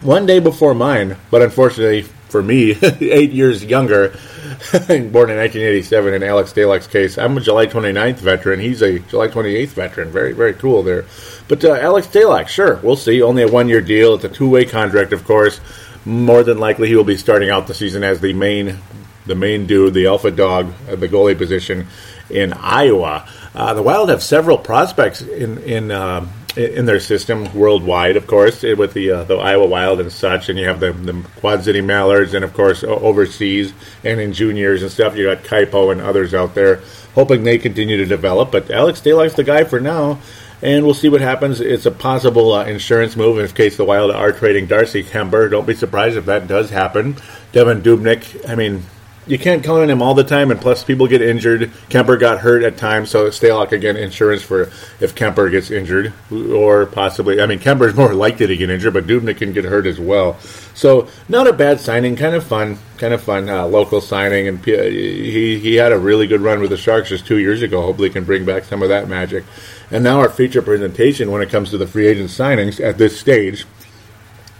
one 0.01 0.25
day 0.25 0.39
before 0.39 0.73
mine, 0.73 1.17
but 1.29 1.41
unfortunately 1.41 2.03
for 2.29 2.41
me, 2.41 2.71
eight 3.01 3.31
years 3.31 3.63
younger, 3.63 4.09
born 4.71 5.29
in 5.29 5.37
1987 5.37 6.13
in 6.13 6.23
Alex 6.23 6.53
Stalock's 6.53 6.87
case. 6.87 7.17
I'm 7.17 7.37
a 7.37 7.41
July 7.41 7.67
29th 7.67 8.17
veteran. 8.17 8.59
He's 8.59 8.81
a 8.81 8.99
July 8.99 9.27
28th 9.27 9.67
veteran. 9.69 10.11
Very, 10.11 10.33
very 10.33 10.53
cool 10.53 10.83
there. 10.83 11.05
But 11.47 11.63
uh, 11.63 11.73
Alex 11.73 12.07
Stalock, 12.07 12.47
sure, 12.47 12.77
we'll 12.77 12.95
see. 12.95 13.21
Only 13.21 13.43
a 13.43 13.47
one 13.47 13.67
year 13.67 13.81
deal. 13.81 14.15
It's 14.15 14.23
a 14.23 14.29
two 14.29 14.49
way 14.49 14.65
contract, 14.65 15.13
of 15.13 15.25
course. 15.25 15.59
More 16.03 16.43
than 16.43 16.57
likely, 16.57 16.87
he 16.87 16.95
will 16.95 17.03
be 17.03 17.17
starting 17.17 17.49
out 17.49 17.67
the 17.67 17.75
season 17.75 18.03
as 18.03 18.21
the 18.21 18.33
main, 18.33 18.79
the 19.27 19.35
main 19.35 19.67
dude, 19.67 19.93
the 19.93 20.07
alpha 20.07 20.31
dog 20.31 20.73
at 20.87 20.99
the 20.99 21.07
goalie 21.07 21.37
position 21.37 21.87
in 22.29 22.53
Iowa. 22.53 23.27
Uh, 23.53 23.73
the 23.73 23.83
Wild 23.83 24.09
have 24.09 24.23
several 24.23 24.57
prospects 24.57 25.21
in 25.21 25.59
in 25.59 25.91
uh, 25.91 26.25
in 26.57 26.85
their 26.85 26.99
system 26.99 27.53
worldwide, 27.53 28.17
of 28.17 28.27
course, 28.27 28.63
eh, 28.63 28.73
with 28.73 28.93
the 28.93 29.11
uh, 29.11 29.23
the 29.23 29.37
Iowa 29.37 29.65
Wild 29.65 29.99
and 29.99 30.11
such, 30.11 30.49
and 30.49 30.59
you 30.59 30.65
have 30.67 30.79
the, 30.79 30.91
the 30.91 31.13
Quad 31.37 31.63
City 31.63 31.81
Mallards, 31.81 32.33
and 32.33 32.43
of 32.43 32.53
course 32.53 32.83
overseas 32.83 33.73
and 34.03 34.19
in 34.19 34.33
juniors 34.33 34.81
and 34.81 34.91
stuff. 34.91 35.15
You 35.15 35.33
got 35.33 35.43
Kaapo 35.43 35.91
and 35.91 36.01
others 36.01 36.33
out 36.33 36.55
there, 36.55 36.81
hoping 37.15 37.43
they 37.43 37.57
continue 37.57 37.97
to 37.97 38.05
develop. 38.05 38.51
But 38.51 38.69
Alex 38.69 39.01
Stalock's 39.01 39.35
the 39.35 39.43
guy 39.43 39.63
for 39.63 39.79
now, 39.79 40.19
and 40.61 40.85
we'll 40.85 40.93
see 40.93 41.09
what 41.09 41.21
happens. 41.21 41.61
It's 41.61 41.85
a 41.85 41.91
possible 41.91 42.53
uh, 42.53 42.65
insurance 42.65 43.15
move 43.15 43.39
in 43.39 43.47
case 43.49 43.77
the 43.77 43.85
Wild 43.85 44.11
are 44.11 44.31
trading 44.31 44.67
Darcy 44.67 45.03
Kuemper. 45.03 45.49
Don't 45.49 45.67
be 45.67 45.73
surprised 45.73 46.17
if 46.17 46.25
that 46.25 46.47
does 46.47 46.69
happen. 46.69 47.15
Devan 47.53 47.81
Dubnyk, 47.81 48.49
I 48.49 48.55
mean, 48.55 48.83
you 49.31 49.39
can't 49.39 49.63
count 49.63 49.81
on 49.81 49.89
him 49.89 50.01
all 50.01 50.13
the 50.13 50.25
time, 50.25 50.51
and 50.51 50.59
plus 50.59 50.83
people 50.83 51.07
get 51.07 51.21
injured. 51.21 51.71
Kuemper 51.89 52.19
got 52.19 52.41
hurt 52.41 52.63
at 52.63 52.75
times, 52.75 53.09
so 53.09 53.29
Stalock 53.29 53.71
again 53.71 53.95
insurance 53.95 54.43
for 54.43 54.63
if 54.99 55.15
Kuemper 55.15 55.49
gets 55.49 55.71
injured, 55.71 56.11
or 56.29 56.85
possibly. 56.85 57.39
I 57.39 57.45
mean, 57.45 57.59
Kuemper's 57.59 57.95
more 57.95 58.13
likely 58.13 58.47
to 58.47 58.57
get 58.57 58.69
injured, 58.69 58.93
but 58.93 59.07
Dubnyk 59.07 59.37
can 59.37 59.53
get 59.53 59.63
hurt 59.63 59.85
as 59.85 60.01
well. 60.01 60.37
So 60.73 61.07
not 61.29 61.47
a 61.47 61.53
bad 61.53 61.79
signing, 61.79 62.17
kind 62.17 62.35
of 62.35 62.43
fun, 62.43 62.77
kind 62.97 63.13
of 63.13 63.21
fun 63.21 63.47
uh, 63.47 63.65
local 63.67 64.01
signing, 64.01 64.49
and 64.49 64.65
he 64.65 65.57
he 65.59 65.75
had 65.75 65.93
a 65.93 65.97
really 65.97 66.27
good 66.27 66.41
run 66.41 66.59
with 66.59 66.71
the 66.71 66.77
Sharks 66.77 67.07
just 67.07 67.25
two 67.25 67.37
years 67.37 67.61
ago. 67.61 67.81
Hopefully, 67.81 68.09
can 68.09 68.25
bring 68.25 68.43
back 68.43 68.65
some 68.65 68.83
of 68.83 68.89
that 68.89 69.07
magic. 69.07 69.45
And 69.91 70.03
now 70.03 70.19
our 70.19 70.29
feature 70.29 70.61
presentation 70.61 71.31
when 71.31 71.41
it 71.41 71.49
comes 71.49 71.69
to 71.69 71.77
the 71.77 71.87
free 71.87 72.07
agent 72.07 72.31
signings 72.31 72.83
at 72.83 72.97
this 72.97 73.17
stage 73.17 73.65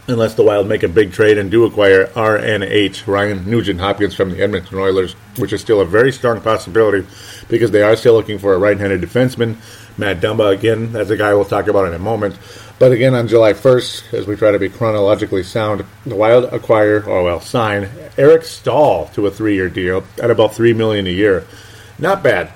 unless 0.08 0.34
the 0.34 0.42
Wild 0.42 0.66
make 0.66 0.82
a 0.82 0.88
big 0.88 1.12
trade 1.12 1.38
and 1.38 1.50
do 1.50 1.64
acquire 1.64 2.06
RNH, 2.06 3.06
Ryan 3.06 3.48
Nugent 3.48 3.80
Hopkins 3.80 4.14
from 4.14 4.30
the 4.30 4.42
Edmonton 4.42 4.78
Oilers, 4.78 5.12
which 5.36 5.52
is 5.52 5.60
still 5.60 5.80
a 5.80 5.84
very 5.84 6.12
strong 6.12 6.40
possibility 6.40 7.06
because 7.48 7.70
they 7.70 7.82
are 7.82 7.96
still 7.96 8.14
looking 8.14 8.38
for 8.38 8.54
a 8.54 8.58
right 8.58 8.78
handed 8.78 9.00
defenseman. 9.00 9.56
Matt 9.98 10.20
Dumba, 10.20 10.52
again, 10.52 10.92
that's 10.92 11.10
a 11.10 11.16
guy 11.16 11.34
we'll 11.34 11.44
talk 11.44 11.68
about 11.68 11.86
in 11.86 11.94
a 11.94 11.98
moment. 11.98 12.36
But 12.78 12.92
again, 12.92 13.14
on 13.14 13.28
July 13.28 13.52
1st, 13.52 14.14
as 14.14 14.26
we 14.26 14.34
try 14.34 14.50
to 14.50 14.58
be 14.58 14.68
chronologically 14.68 15.44
sound, 15.44 15.84
the 16.04 16.16
Wild 16.16 16.44
acquire, 16.52 17.04
or 17.04 17.22
well, 17.22 17.40
sign 17.40 17.88
Eric 18.18 18.44
Staal 18.44 19.06
to 19.14 19.26
a 19.26 19.30
three 19.30 19.54
year 19.54 19.68
deal 19.68 20.04
at 20.20 20.30
about 20.30 20.54
3 20.54 20.72
million 20.72 21.06
a 21.06 21.10
year. 21.10 21.46
Not 21.98 22.22
bad 22.22 22.52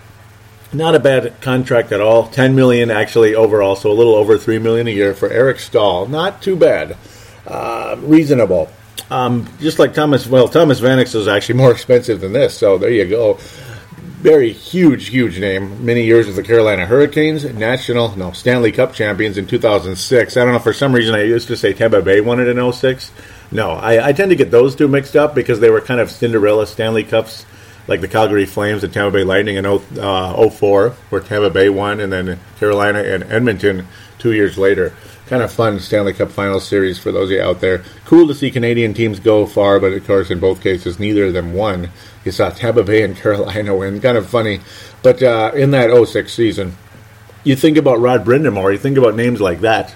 not 0.73 0.95
a 0.95 1.01
bad 1.01 1.41
contract 1.41 1.93
at 1.93 2.01
all. 2.01 2.29
Ten 2.29 2.55
million 2.55 2.91
actually 2.91 3.35
overall, 3.35 3.77
so 3.77 3.91
a 3.91 3.95
little 3.95 4.15
over 4.15 4.37
three 4.37 4.59
million 4.59 4.87
a 4.87 4.91
year 4.91 5.15
for 5.15 5.31
Eric 5.31 5.59
Staal. 5.59 6.07
Not 6.07 6.43
too 6.43 6.57
bad. 6.57 6.97
Uh, 7.47 7.97
reasonable. 8.01 8.71
Um, 9.11 9.49
just 9.61 9.79
like 9.79 9.95
Thomas, 9.95 10.27
well, 10.27 10.49
Thomas 10.49 10.81
Vanek 10.81 11.15
is 11.15 11.29
actually 11.29 11.57
more 11.57 11.71
expensive 11.71 12.21
than 12.21 12.33
this, 12.33 12.59
so 12.59 12.77
there 12.77 12.91
you 12.91 13.09
go. 13.09 13.35
Very 14.21 14.51
huge, 14.51 15.09
huge 15.09 15.39
name. 15.39 15.85
Many 15.85 16.05
years 16.05 16.27
with 16.27 16.35
the 16.35 16.43
Carolina 16.43 16.87
Hurricanes, 16.87 17.45
national, 17.45 18.17
no, 18.17 18.33
Stanley 18.33 18.73
Cup 18.73 18.95
champions 18.95 19.39
in 19.39 19.47
2006. 19.47 20.37
I 20.37 20.45
don't 20.45 20.53
know, 20.53 20.59
for 20.59 20.73
some 20.73 20.93
reason 20.93 21.15
I 21.15 21.23
used 21.23 21.47
to 21.49 21.57
say 21.57 21.73
Tampa 21.73 22.03
Bay 22.03 22.21
won 22.21 22.41
it 22.41 22.49
in 22.49 22.73
06. 22.73 23.13
No, 23.53 23.71
I, 23.71 24.09
I 24.09 24.13
tend 24.13 24.31
to 24.31 24.37
get 24.37 24.51
those 24.51 24.75
two 24.75 24.89
mixed 24.89 25.15
up 25.15 25.35
because 25.35 25.61
they 25.61 25.71
were 25.71 25.81
kind 25.81 26.01
of 26.01 26.11
Cinderella 26.11 26.67
Stanley 26.67 27.05
Cups 27.05 27.47
like 27.87 28.01
the 28.01 28.09
Calgary 28.09 28.47
Flames 28.47 28.83
and 28.83 28.93
Tampa 28.93 29.13
Bay 29.13 29.25
Lightning 29.25 29.57
in 29.57 29.63
0, 29.63 29.83
uh, 30.01 30.51
04, 30.51 30.91
where 31.11 31.21
Tampa 31.21 31.51
Bay 31.51 31.69
won, 31.69 32.01
and 32.01 32.13
then 32.13 32.41
Carolina 32.59 33.01
and 33.05 33.23
Edmonton 33.25 33.87
two 34.19 34.33
years 34.33 34.59
later. 34.59 34.93
Kind 35.27 35.43
of 35.43 35.53
fun 35.53 35.81
Stanley 35.81 36.13
Cup 36.13 36.31
final 36.31 36.61
series 36.61 36.99
for 36.99 37.11
those 37.11 37.31
of 37.31 37.37
you 37.37 37.43
out 37.43 37.61
there. 37.61 37.83
Cool 38.05 38.29
to 38.29 38.35
see 38.35 38.51
Canadian 38.51 38.95
teams 38.95 39.19
go 39.19 39.45
far, 39.45 39.81
but 39.81 39.93
of 39.93 40.07
course, 40.07 40.31
in 40.31 40.39
both 40.39 40.63
cases, 40.63 41.01
neither 41.01 41.25
of 41.25 41.33
them 41.33 41.53
won. 41.53 41.91
You 42.25 42.31
saw 42.31 42.51
Tampa 42.51 42.85
Bay 42.85 43.03
and 43.03 43.17
Carolina 43.23 43.75
win. 43.75 44.01
Kind 44.01 44.17
of 44.17 44.29
funny. 44.29 44.61
But 45.03 45.23
uh, 45.23 45.53
in 45.55 45.73
that 45.73 45.91
06 46.07 46.33
season, 46.33 46.77
you 47.43 47.57
think 47.57 47.77
about 47.77 48.01
Rod 48.01 48.25
Brind'Amour, 48.25 48.73
you 48.73 48.79
think 48.79 48.99
about 48.99 49.15
names 49.15 49.41
like 49.41 49.61
that. 49.61 49.95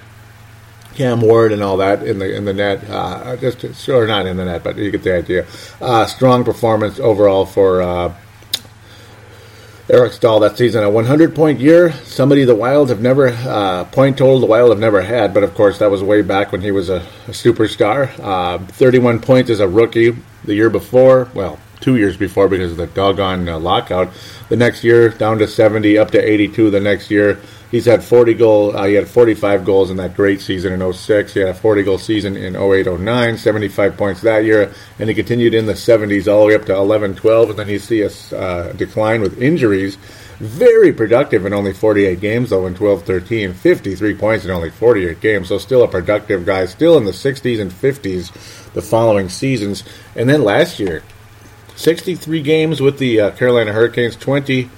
Cam 0.94 1.20
Ward 1.20 1.52
and 1.52 1.62
all 1.62 1.76
that 1.78 2.02
in 2.02 2.18
the 2.18 2.34
in 2.34 2.44
the 2.44 2.52
net, 2.52 2.88
uh, 2.90 3.36
just 3.36 3.60
sure 3.76 4.06
not 4.06 4.26
in 4.26 4.36
the 4.36 4.44
net, 4.44 4.62
but 4.62 4.76
you 4.76 4.90
get 4.90 5.02
the 5.02 5.16
idea. 5.16 5.46
Uh, 5.80 6.04
strong 6.04 6.44
performance 6.44 6.98
overall 6.98 7.46
for 7.46 7.80
uh, 7.80 8.14
Eric 9.90 10.12
Staal 10.12 10.38
that 10.40 10.56
season. 10.56 10.84
A 10.84 10.90
100 10.90 11.34
point 11.34 11.58
year, 11.58 11.92
somebody 12.04 12.44
the 12.44 12.54
Wild 12.54 12.90
have 12.90 13.00
never 13.00 13.28
uh, 13.28 13.84
point 13.86 14.18
total 14.18 14.38
the 14.38 14.46
Wild 14.46 14.70
have 14.70 14.78
never 14.78 15.02
had, 15.02 15.34
but 15.34 15.42
of 15.42 15.52
course 15.54 15.78
that 15.80 15.90
was 15.90 16.00
way 16.00 16.22
back 16.22 16.52
when 16.52 16.60
he 16.60 16.70
was 16.70 16.88
a, 16.88 16.98
a 17.26 17.32
superstar. 17.32 18.08
Uh, 18.20 18.58
31 18.66 19.18
points 19.18 19.50
as 19.50 19.58
a 19.58 19.66
rookie 19.66 20.16
the 20.44 20.54
year 20.54 20.70
before. 20.70 21.28
Well, 21.34 21.58
two 21.80 21.96
years 21.96 22.16
before 22.16 22.48
because 22.48 22.70
of 22.70 22.76
the 22.76 22.86
doggone 22.86 23.48
uh, 23.48 23.58
lockout. 23.58 24.12
The 24.48 24.56
next 24.56 24.84
year 24.84 25.08
down 25.08 25.38
to 25.38 25.48
70, 25.48 25.98
up 25.98 26.12
to 26.12 26.20
82. 26.20 26.70
The 26.70 26.80
next 26.80 27.10
year. 27.10 27.40
He's 27.70 27.84
had 27.84 28.02
40 28.02 28.34
goal. 28.34 28.76
Uh, 28.76 28.86
he 28.86 28.94
had 28.94 29.08
45 29.08 29.64
goals 29.64 29.90
in 29.90 29.96
that 29.98 30.16
great 30.16 30.40
season 30.40 30.72
in 30.72 30.92
06. 30.92 31.32
He 31.32 31.40
had 31.40 31.50
a 31.50 31.54
40 31.54 31.82
goal 31.84 31.98
season 31.98 32.36
in 32.36 32.56
08 32.56 32.86
09, 32.86 33.38
75 33.38 33.96
points 33.96 34.20
that 34.22 34.44
year, 34.44 34.74
and 34.98 35.08
he 35.08 35.14
continued 35.14 35.54
in 35.54 35.66
the 35.66 35.74
70s 35.74 36.30
all 36.30 36.40
the 36.40 36.46
way 36.46 36.54
up 36.56 36.64
to 36.66 36.74
11 36.74 37.14
12. 37.14 37.50
And 37.50 37.58
then 37.58 37.68
you 37.68 37.78
see 37.78 38.02
a 38.02 38.10
uh, 38.36 38.72
decline 38.72 39.20
with 39.20 39.40
injuries. 39.40 39.96
Very 40.40 40.92
productive 40.92 41.46
in 41.46 41.52
only 41.52 41.72
48 41.72 42.18
games, 42.18 42.50
though, 42.50 42.66
in 42.66 42.74
12 42.74 43.04
13. 43.04 43.52
53 43.52 44.14
points 44.16 44.44
in 44.44 44.50
only 44.50 44.70
48 44.70 45.20
games. 45.20 45.48
So, 45.48 45.58
still 45.58 45.84
a 45.84 45.88
productive 45.88 46.44
guy, 46.44 46.66
still 46.66 46.96
in 46.98 47.04
the 47.04 47.12
60s 47.12 47.60
and 47.60 47.70
50s 47.70 48.72
the 48.72 48.82
following 48.82 49.28
seasons. 49.28 49.84
And 50.16 50.28
then 50.28 50.42
last 50.42 50.80
year, 50.80 51.04
63 51.76 52.42
games 52.42 52.80
with 52.80 52.98
the 52.98 53.20
uh, 53.20 53.30
Carolina 53.32 53.72
Hurricanes, 53.72 54.16
20 54.16 54.68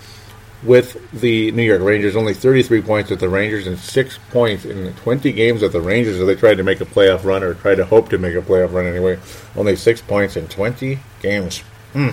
with 0.62 1.10
the 1.20 1.50
New 1.52 1.62
York 1.62 1.82
Rangers, 1.82 2.14
only 2.16 2.34
33 2.34 2.82
points 2.82 3.10
with 3.10 3.20
the 3.20 3.28
Rangers 3.28 3.66
and 3.66 3.78
6 3.78 4.18
points 4.30 4.64
in 4.64 4.92
20 4.94 5.32
games 5.32 5.62
with 5.62 5.72
the 5.72 5.80
Rangers. 5.80 6.18
So 6.18 6.26
they 6.26 6.36
tried 6.36 6.56
to 6.56 6.62
make 6.62 6.80
a 6.80 6.84
playoff 6.84 7.24
run 7.24 7.42
or 7.42 7.54
tried 7.54 7.76
to 7.76 7.84
hope 7.84 8.10
to 8.10 8.18
make 8.18 8.34
a 8.34 8.42
playoff 8.42 8.72
run 8.72 8.86
anyway. 8.86 9.18
Only 9.56 9.76
6 9.76 10.00
points 10.02 10.36
in 10.36 10.48
20 10.48 10.98
games. 11.20 11.58
Hmm. 11.92 12.10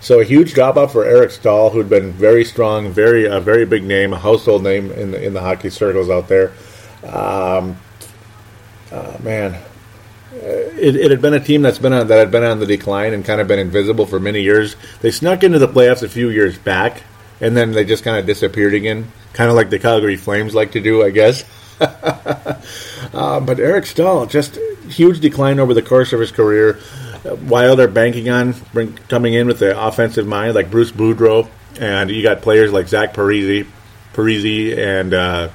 So 0.00 0.18
a 0.18 0.24
huge 0.24 0.54
drop 0.54 0.76
off 0.76 0.92
for 0.92 1.04
Eric 1.04 1.30
Staal, 1.30 1.70
who'd 1.70 1.88
been 1.88 2.10
very 2.10 2.44
strong, 2.44 2.90
very 2.90 3.26
a 3.26 3.38
very 3.38 3.64
big 3.64 3.84
name, 3.84 4.12
a 4.12 4.18
household 4.18 4.64
name 4.64 4.90
in 4.90 5.12
the 5.12 5.22
in 5.22 5.32
the 5.32 5.40
hockey 5.40 5.70
circles 5.70 6.10
out 6.10 6.26
there. 6.26 6.50
Um, 7.04 7.76
uh, 8.90 9.16
man, 9.22 9.62
it, 10.32 10.96
it, 10.96 11.10
had 11.12 11.22
been 11.22 11.34
a 11.34 11.40
team 11.40 11.62
that's 11.62 11.78
been 11.78 11.92
on 11.92 12.08
that 12.08 12.18
had 12.18 12.32
been 12.32 12.42
on 12.42 12.58
the 12.58 12.66
decline 12.66 13.12
and 13.12 13.24
kind 13.24 13.40
of 13.40 13.46
been 13.46 13.60
invisible 13.60 14.04
for 14.04 14.18
many 14.18 14.42
years. 14.42 14.74
They 15.02 15.12
snuck 15.12 15.44
into 15.44 15.60
the 15.60 15.68
playoffs 15.68 16.02
a 16.02 16.08
few 16.08 16.30
years 16.30 16.58
back, 16.58 17.04
and 17.42 17.56
then 17.56 17.72
they 17.72 17.84
just 17.84 18.04
kind 18.04 18.16
of 18.16 18.24
disappeared 18.24 18.72
again, 18.72 19.10
kind 19.32 19.50
of 19.50 19.56
like 19.56 19.68
the 19.68 19.78
Calgary 19.80 20.16
Flames 20.16 20.54
like 20.54 20.72
to 20.72 20.80
do, 20.80 21.02
I 21.02 21.10
guess. 21.10 21.44
uh, 21.80 23.40
but 23.40 23.58
Eric 23.58 23.84
Staal, 23.84 24.26
just 24.26 24.56
huge 24.88 25.18
decline 25.18 25.58
over 25.58 25.74
the 25.74 25.82
course 25.82 26.12
of 26.12 26.20
his 26.20 26.30
career. 26.30 26.78
Wild 27.48 27.80
are 27.80 27.88
banking 27.88 28.30
on 28.30 28.54
bring, 28.72 28.94
coming 29.08 29.34
in 29.34 29.48
with 29.48 29.58
the 29.58 29.78
offensive 29.78 30.26
mind, 30.26 30.54
like 30.54 30.70
Bruce 30.70 30.92
Boudreau, 30.92 31.48
and 31.80 32.10
you 32.10 32.22
got 32.22 32.42
players 32.42 32.72
like 32.72 32.86
Zach 32.86 33.12
Parise, 33.12 33.66
Parise 34.12 34.78
and 34.78 35.12
uh, 35.12 35.48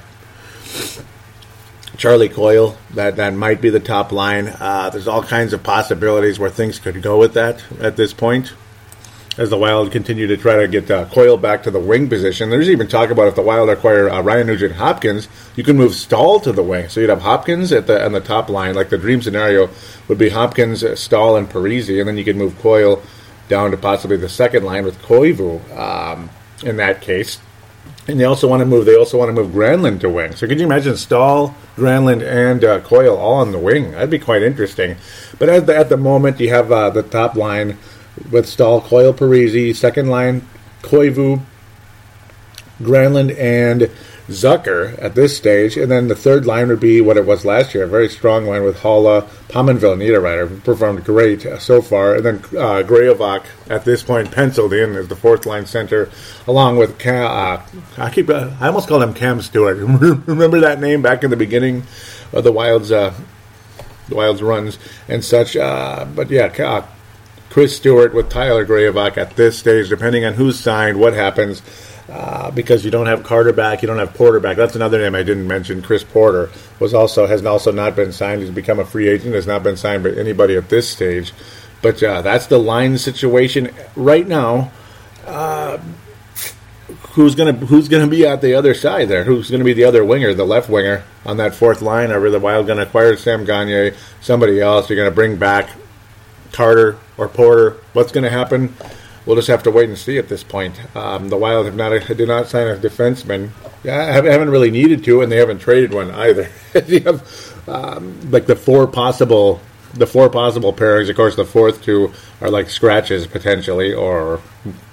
Charlie 1.96 2.28
Coyle. 2.28 2.76
That 2.94 3.16
that 3.16 3.32
might 3.32 3.62
be 3.62 3.70
the 3.70 3.80
top 3.80 4.12
line. 4.12 4.48
Uh, 4.48 4.90
there's 4.90 5.08
all 5.08 5.22
kinds 5.22 5.54
of 5.54 5.62
possibilities 5.62 6.38
where 6.38 6.50
things 6.50 6.78
could 6.78 7.00
go 7.00 7.18
with 7.18 7.32
that 7.34 7.62
at 7.80 7.96
this 7.96 8.12
point 8.12 8.52
as 9.38 9.50
the 9.50 9.56
Wild 9.56 9.92
continue 9.92 10.26
to 10.26 10.36
try 10.36 10.56
to 10.56 10.66
get 10.66 10.90
uh, 10.90 11.06
Coyle 11.06 11.36
back 11.36 11.62
to 11.62 11.70
the 11.70 11.78
wing 11.78 12.08
position. 12.08 12.50
There's 12.50 12.68
even 12.68 12.88
talk 12.88 13.10
about 13.10 13.28
if 13.28 13.36
the 13.36 13.42
Wild 13.42 13.70
acquire 13.70 14.10
uh, 14.10 14.20
Ryan 14.20 14.48
Nugent 14.48 14.74
Hopkins, 14.74 15.28
you 15.54 15.62
can 15.62 15.76
move 15.76 15.94
Staal 15.94 16.40
to 16.40 16.52
the 16.52 16.62
wing. 16.62 16.88
So 16.88 17.00
you'd 17.00 17.10
have 17.10 17.22
Hopkins 17.22 17.70
at 17.72 17.86
the 17.86 18.04
on 18.04 18.12
the 18.12 18.20
top 18.20 18.48
line. 18.48 18.74
Like 18.74 18.90
the 18.90 18.98
dream 18.98 19.22
scenario 19.22 19.70
would 20.08 20.18
be 20.18 20.30
Hopkins, 20.30 20.82
uh, 20.82 20.96
Staal, 20.96 21.36
and 21.36 21.48
Parise, 21.48 21.98
and 22.00 22.08
then 22.08 22.18
you 22.18 22.24
could 22.24 22.36
move 22.36 22.58
Coyle 22.58 23.00
down 23.48 23.70
to 23.70 23.76
possibly 23.76 24.16
the 24.16 24.28
second 24.28 24.64
line 24.64 24.84
with 24.84 25.00
Koivu 25.02 25.78
um, 25.78 26.28
in 26.64 26.76
that 26.76 27.00
case. 27.00 27.40
And 28.08 28.18
they 28.18 28.24
also 28.24 28.48
want 28.48 28.60
to 28.60 28.66
move. 28.66 28.86
They 28.86 28.96
also 28.96 29.18
want 29.18 29.28
to 29.28 29.32
move 29.32 29.52
Granlund 29.52 30.00
to 30.00 30.10
wing. 30.10 30.34
So 30.34 30.48
could 30.48 30.58
you 30.58 30.66
imagine 30.66 30.96
Staal, 30.96 31.54
Granlund, 31.76 32.26
and 32.26 32.64
uh, 32.64 32.80
Coyle 32.80 33.16
all 33.16 33.34
on 33.34 33.52
the 33.52 33.58
wing? 33.58 33.92
That'd 33.92 34.10
be 34.10 34.18
quite 34.18 34.42
interesting. 34.42 34.96
But 35.38 35.48
at 35.48 35.66
the, 35.66 35.76
at 35.76 35.90
the 35.90 35.96
moment, 35.96 36.40
you 36.40 36.48
have 36.48 36.72
uh, 36.72 36.90
the 36.90 37.02
top 37.02 37.36
line 37.36 37.78
with 38.30 38.48
Staal, 38.48 38.80
Coyle, 38.80 39.14
Parise, 39.14 39.74
second 39.76 40.08
line, 40.08 40.46
Koivu, 40.82 41.42
Granlund, 42.80 43.36
and 43.38 43.90
Zucker 44.28 45.02
at 45.02 45.14
this 45.14 45.36
stage, 45.36 45.78
and 45.78 45.90
then 45.90 46.08
the 46.08 46.14
third 46.14 46.44
line 46.44 46.68
would 46.68 46.80
be 46.80 47.00
what 47.00 47.16
it 47.16 47.24
was 47.24 47.46
last 47.46 47.74
year, 47.74 47.84
a 47.84 47.88
very 47.88 48.10
strong 48.10 48.44
line 48.44 48.62
with 48.62 48.76
Haula, 48.76 49.22
Pominville, 49.48 49.96
Niederreiter, 49.96 50.62
performed 50.64 51.02
great 51.02 51.46
so 51.58 51.80
far, 51.80 52.16
and 52.16 52.24
then 52.24 52.36
uh, 52.36 52.82
Graovac 52.84 53.46
at 53.70 53.86
this 53.86 54.02
point 54.02 54.30
penciled 54.30 54.74
in 54.74 54.96
as 54.96 55.08
the 55.08 55.16
fourth 55.16 55.46
line 55.46 55.64
center, 55.64 56.10
along 56.46 56.76
with 56.76 56.98
Cam, 56.98 57.24
uh, 57.24 57.62
I 57.96 58.10
keep 58.10 58.28
uh, 58.28 58.50
I 58.60 58.66
almost 58.66 58.86
called 58.86 59.02
him 59.02 59.14
Cam 59.14 59.40
Stewart. 59.40 59.78
Remember 60.26 60.60
that 60.60 60.78
name 60.78 61.00
back 61.00 61.24
in 61.24 61.30
the 61.30 61.36
beginning 61.36 61.84
of 62.32 62.44
the 62.44 62.52
Wild's 62.52 62.92
uh, 62.92 63.14
the 64.08 64.14
Wild's 64.14 64.42
runs 64.42 64.78
and 65.08 65.24
such. 65.24 65.56
Uh, 65.56 66.04
but 66.04 66.30
yeah, 66.30 66.46
uh, 66.58 66.86
Chris 67.58 67.74
Stewart 67.74 68.14
with 68.14 68.30
Tyler 68.30 68.64
Graovac 68.64 69.16
at 69.16 69.34
this 69.34 69.58
stage, 69.58 69.88
depending 69.88 70.24
on 70.24 70.34
who's 70.34 70.60
signed, 70.60 71.00
what 71.00 71.12
happens. 71.12 71.60
Uh, 72.08 72.52
because 72.52 72.84
you 72.84 72.90
don't 72.92 73.06
have 73.06 73.24
Carter 73.24 73.52
back, 73.52 73.82
you 73.82 73.88
don't 73.88 73.98
have 73.98 74.14
Porter 74.14 74.38
back. 74.38 74.56
That's 74.56 74.76
another 74.76 74.96
name 74.96 75.16
I 75.16 75.24
didn't 75.24 75.48
mention. 75.48 75.82
Chris 75.82 76.04
Porter 76.04 76.50
was 76.78 76.94
also 76.94 77.26
has 77.26 77.44
also 77.44 77.72
not 77.72 77.96
been 77.96 78.12
signed. 78.12 78.42
He's 78.42 78.52
become 78.52 78.78
a 78.78 78.84
free 78.84 79.08
agent. 79.08 79.34
Has 79.34 79.48
not 79.48 79.64
been 79.64 79.76
signed 79.76 80.04
by 80.04 80.10
anybody 80.10 80.54
at 80.54 80.68
this 80.68 80.88
stage. 80.88 81.32
But 81.82 82.00
uh, 82.00 82.22
that's 82.22 82.46
the 82.46 82.58
line 82.58 82.96
situation 82.96 83.74
right 83.96 84.28
now. 84.28 84.70
Uh, 85.26 85.78
who's 87.14 87.34
gonna 87.34 87.54
Who's 87.54 87.88
gonna 87.88 88.06
be 88.06 88.24
at 88.24 88.40
the 88.40 88.54
other 88.54 88.72
side 88.72 89.08
there? 89.08 89.24
Who's 89.24 89.50
gonna 89.50 89.64
be 89.64 89.72
the 89.72 89.82
other 89.82 90.04
winger, 90.04 90.32
the 90.32 90.46
left 90.46 90.70
winger 90.70 91.02
on 91.26 91.38
that 91.38 91.56
fourth 91.56 91.82
line? 91.82 92.12
Are 92.12 92.30
the 92.30 92.38
Wild 92.38 92.68
gonna 92.68 92.82
acquire 92.82 93.16
Sam 93.16 93.44
Gagner? 93.44 93.96
Somebody 94.20 94.60
else? 94.60 94.88
You're 94.88 94.96
gonna 94.96 95.10
bring 95.10 95.38
back 95.38 95.70
Carter 96.52 96.98
or 97.16 97.28
Porter. 97.28 97.76
What's 97.92 98.12
going 98.12 98.24
to 98.24 98.30
happen? 98.30 98.74
We'll 99.26 99.36
just 99.36 99.48
have 99.48 99.62
to 99.64 99.70
wait 99.70 99.88
and 99.88 99.98
see 99.98 100.16
at 100.16 100.28
this 100.28 100.42
point. 100.42 100.80
Um, 100.96 101.28
the 101.28 101.36
Wild 101.36 101.66
have 101.66 101.76
not 101.76 101.90
did 102.06 102.28
not 102.28 102.46
sign 102.48 102.66
a 102.66 102.76
defenseman. 102.76 103.50
Yeah, 103.84 104.04
haven't 104.12 104.50
really 104.50 104.70
needed 104.70 105.04
to, 105.04 105.20
and 105.20 105.30
they 105.30 105.36
haven't 105.36 105.58
traded 105.58 105.92
one 105.92 106.10
either. 106.10 106.48
you 106.86 107.00
have 107.00 107.68
um, 107.68 108.30
like 108.30 108.46
the 108.46 108.56
four 108.56 108.86
possible 108.86 109.60
the 109.94 110.06
four 110.06 110.28
possible 110.30 110.72
pairings. 110.72 111.10
Of 111.10 111.16
course, 111.16 111.36
the 111.36 111.44
fourth 111.44 111.82
two 111.82 112.12
are 112.40 112.50
like 112.50 112.70
scratches 112.70 113.26
potentially, 113.26 113.92
or 113.92 114.40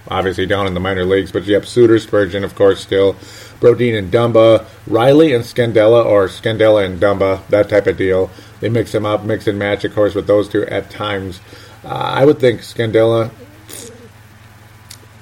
obviously 0.08 0.46
down 0.46 0.68
in 0.68 0.74
the 0.74 0.80
minor 0.80 1.06
leagues. 1.06 1.32
But 1.32 1.46
have 1.46 1.68
Suter, 1.68 2.00
Spurgeon, 2.00 2.44
of 2.44 2.56
course, 2.56 2.82
still. 2.82 3.14
Brodin 3.60 3.98
and 3.98 4.12
Dumba, 4.12 4.66
Reilly 4.88 5.34
and 5.34 5.44
Scandella, 5.44 6.06
or 6.06 6.28
Scandella 6.28 6.86
and 6.86 7.00
Dumba, 7.00 7.46
that 7.48 7.70
type 7.70 7.88
of 7.88 7.98
deal. 7.98 8.30
They 8.60 8.70
mix 8.70 8.92
them 8.92 9.06
up, 9.06 9.24
mix 9.24 9.48
and 9.48 9.58
match, 9.58 9.86
of 9.86 9.96
course, 9.96 10.14
with 10.14 10.28
those 10.28 10.50
two 10.50 10.66
at 10.66 10.90
times. 10.90 11.40
Uh, 11.84 11.90
I 11.90 12.26
would 12.26 12.40
think 12.40 12.62
Scandella 12.62 13.32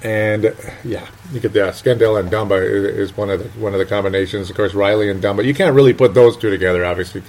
and 0.03 0.53
yeah, 0.83 1.07
you 1.31 1.39
could 1.39 1.55
yeah, 1.55 1.69
Scandella 1.69 2.19
and 2.19 2.29
Dumba 2.29 2.61
is, 2.61 3.09
is, 3.09 3.17
one 3.17 3.29
of 3.29 3.39
the 3.39 3.47
one 3.59 3.71
of 3.71 3.79
the 3.79 3.85
combinations. 3.85 4.49
Of 4.49 4.55
course, 4.57 4.73
Reilly 4.73 5.09
and 5.09 5.23
Dumba. 5.23 5.45
You 5.45 5.53
can't 5.53 5.73
really 5.73 5.93
put 5.93 6.13
those 6.13 6.35
two 6.35 6.49
together, 6.49 6.83
obviously. 6.83 7.23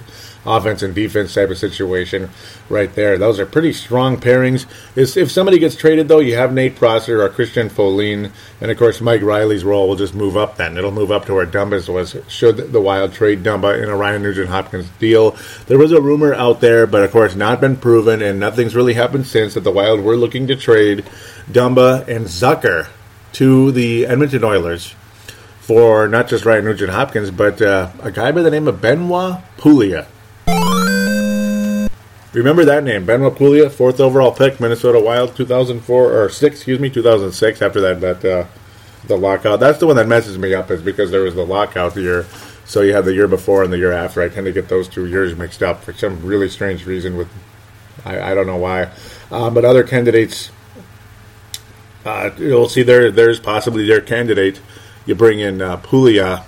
Offense 0.47 0.83
and 0.83 0.95
defense 0.95 1.35
type 1.35 1.51
of 1.51 1.59
situation, 1.59 2.31
right 2.69 2.95
there. 2.95 3.17
Those 3.19 3.41
are 3.41 3.47
pretty 3.47 3.73
strong 3.73 4.19
pairings. 4.19 4.67
If, 4.97 5.31
somebody 5.31 5.59
gets 5.59 5.77
traded, 5.77 6.09
though, 6.09 6.19
you 6.19 6.37
have 6.37 6.53
Nate 6.53 6.77
Prosser 6.77 7.23
or 7.23 7.29
Christian 7.29 7.69
Folin, 7.69 8.31
and 8.61 8.71
of 8.71 8.77
course 8.77 9.01
Mike 9.01 9.23
Reilly's 9.23 9.65
role 9.65 9.89
will 9.89 9.97
just 9.97 10.15
move 10.15 10.37
up. 10.37 10.57
Then 10.57 10.77
it'll 10.77 10.91
move 10.91 11.11
up 11.11 11.27
to 11.27 11.35
where 11.35 11.47
Dumba's 11.47 11.89
was. 11.89 12.17
Should 12.29 12.73
the 12.73 12.81
Wild 12.81 13.13
trade 13.13 13.43
Dumba 13.43 13.83
in 13.83 13.89
a 13.89 13.97
Ryan 13.97 14.23
Nugent 14.23 14.49
Hopkins 14.49 14.89
deal? 14.99 15.37
There 15.67 15.79
was 15.79 15.93
a 15.93 16.01
rumor 16.01 16.35
out 16.35 16.61
there, 16.61 16.87
but 16.87 17.03
of 17.03 17.11
course 17.11 17.35
not 17.35 17.61
been 17.61 17.77
proven, 17.77 18.23
and 18.23 18.39
nothing's 18.39 18.75
really 18.75 18.95
happened 18.95 19.27
since 19.27 19.55
that 19.55 19.65
the 19.65 19.73
Wild 19.73 20.01
were 20.01 20.17
looking 20.17 20.47
to 20.49 20.57
trade 20.57 21.05
Dumba 21.51 22.07
and 22.07 22.27
Zucker 22.27 22.89
to 23.35 23.73
the 23.73 24.07
Edmonton 24.07 24.45
Oilers 24.45 24.95
for 25.61 26.09
not 26.09 26.29
just 26.29 26.45
Ryan 26.45 26.67
Nugent 26.67 26.91
Hopkins, 26.91 27.31
but 27.31 27.63
uh, 27.63 27.91
a 28.03 28.11
guy 28.11 28.33
by 28.33 28.43
the 28.43 28.51
name 28.51 28.69
of 28.69 28.83
Benoit 28.83 29.39
Pouliot. 29.57 30.07
Remember 32.35 32.65
that 32.65 32.83
name, 32.83 33.07
Ben 33.07 33.21
Pouliot, 33.21 33.71
fourth 33.71 34.01
overall 34.01 34.33
pick, 34.33 34.59
Minnesota 34.59 34.99
Wild, 34.99 35.37
2004 35.37 36.13
or 36.13 36.29
six, 36.29 36.57
excuse 36.57 36.81
me, 36.81 36.91
2006. 36.91 37.63
After 37.63 37.81
that, 37.81 38.01
that 38.01 38.25
uh, 38.25 38.47
the 39.07 39.17
lockout. 39.17 39.61
That's 39.61 39.79
the 39.79 39.87
one 39.87 39.97
that 39.97 40.09
messes 40.09 40.37
me 40.37 40.53
up, 40.53 40.71
is 40.71 40.83
because 40.83 41.13
there 41.13 41.23
was 41.23 41.37
the 41.37 41.47
lockout 41.47 41.97
year. 41.97 42.27
So 42.65 42.81
you 42.81 42.93
had 42.93 43.05
the 43.05 43.15
year 43.15 43.29
before 43.29 43.63
and 43.63 43.73
the 43.73 43.79
year 43.79 43.93
after. 43.93 44.21
I 44.21 44.29
tend 44.29 44.47
to 44.47 44.53
get 44.53 44.69
those 44.69 44.89
two 44.89 45.07
years 45.07 45.37
mixed 45.37 45.63
up 45.63 45.85
for 45.85 45.93
some 45.93 46.25
really 46.25 46.49
strange 46.49 46.87
reason. 46.87 47.17
With 47.17 47.29
I, 48.05 48.33
I 48.33 48.35
don't 48.35 48.47
know 48.47 48.57
why, 48.57 48.91
uh, 49.31 49.51
but 49.51 49.65
other 49.65 49.85
candidates 49.85 50.51
uh, 52.05 52.31
you'll 52.37 52.69
see 52.69 52.83
there. 52.83 53.11
There's 53.11 53.41
possibly 53.41 53.87
their 53.87 54.01
candidate. 54.01 54.61
You 55.07 55.15
bring 55.15 55.41
in 55.41 55.63
uh, 55.63 55.77
Pouliot, 55.79 56.45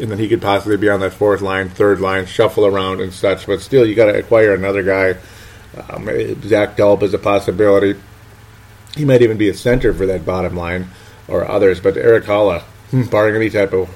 and 0.00 0.10
then 0.10 0.18
he 0.18 0.28
could 0.28 0.42
possibly 0.42 0.76
be 0.76 0.88
on 0.88 1.00
that 1.00 1.12
fourth 1.12 1.40
line, 1.40 1.68
third 1.68 2.00
line, 2.00 2.26
shuffle 2.26 2.66
around 2.66 3.00
and 3.00 3.12
such. 3.12 3.46
But 3.46 3.60
still, 3.60 3.86
you 3.86 3.94
got 3.94 4.06
to 4.06 4.18
acquire 4.18 4.54
another 4.54 4.82
guy. 4.82 5.16
Um, 5.88 6.06
Zach 6.42 6.76
Delp 6.76 7.02
is 7.02 7.14
a 7.14 7.18
possibility. 7.18 7.98
He 8.96 9.04
might 9.04 9.22
even 9.22 9.36
be 9.36 9.48
a 9.48 9.54
center 9.54 9.92
for 9.92 10.06
that 10.06 10.24
bottom 10.24 10.56
line 10.56 10.88
or 11.28 11.48
others. 11.48 11.80
But 11.80 11.96
Eric 11.96 12.24
Haula, 12.24 12.62
hmm, 12.90 13.02
barring 13.04 13.36
any 13.36 13.50
type 13.50 13.72
of 13.72 13.88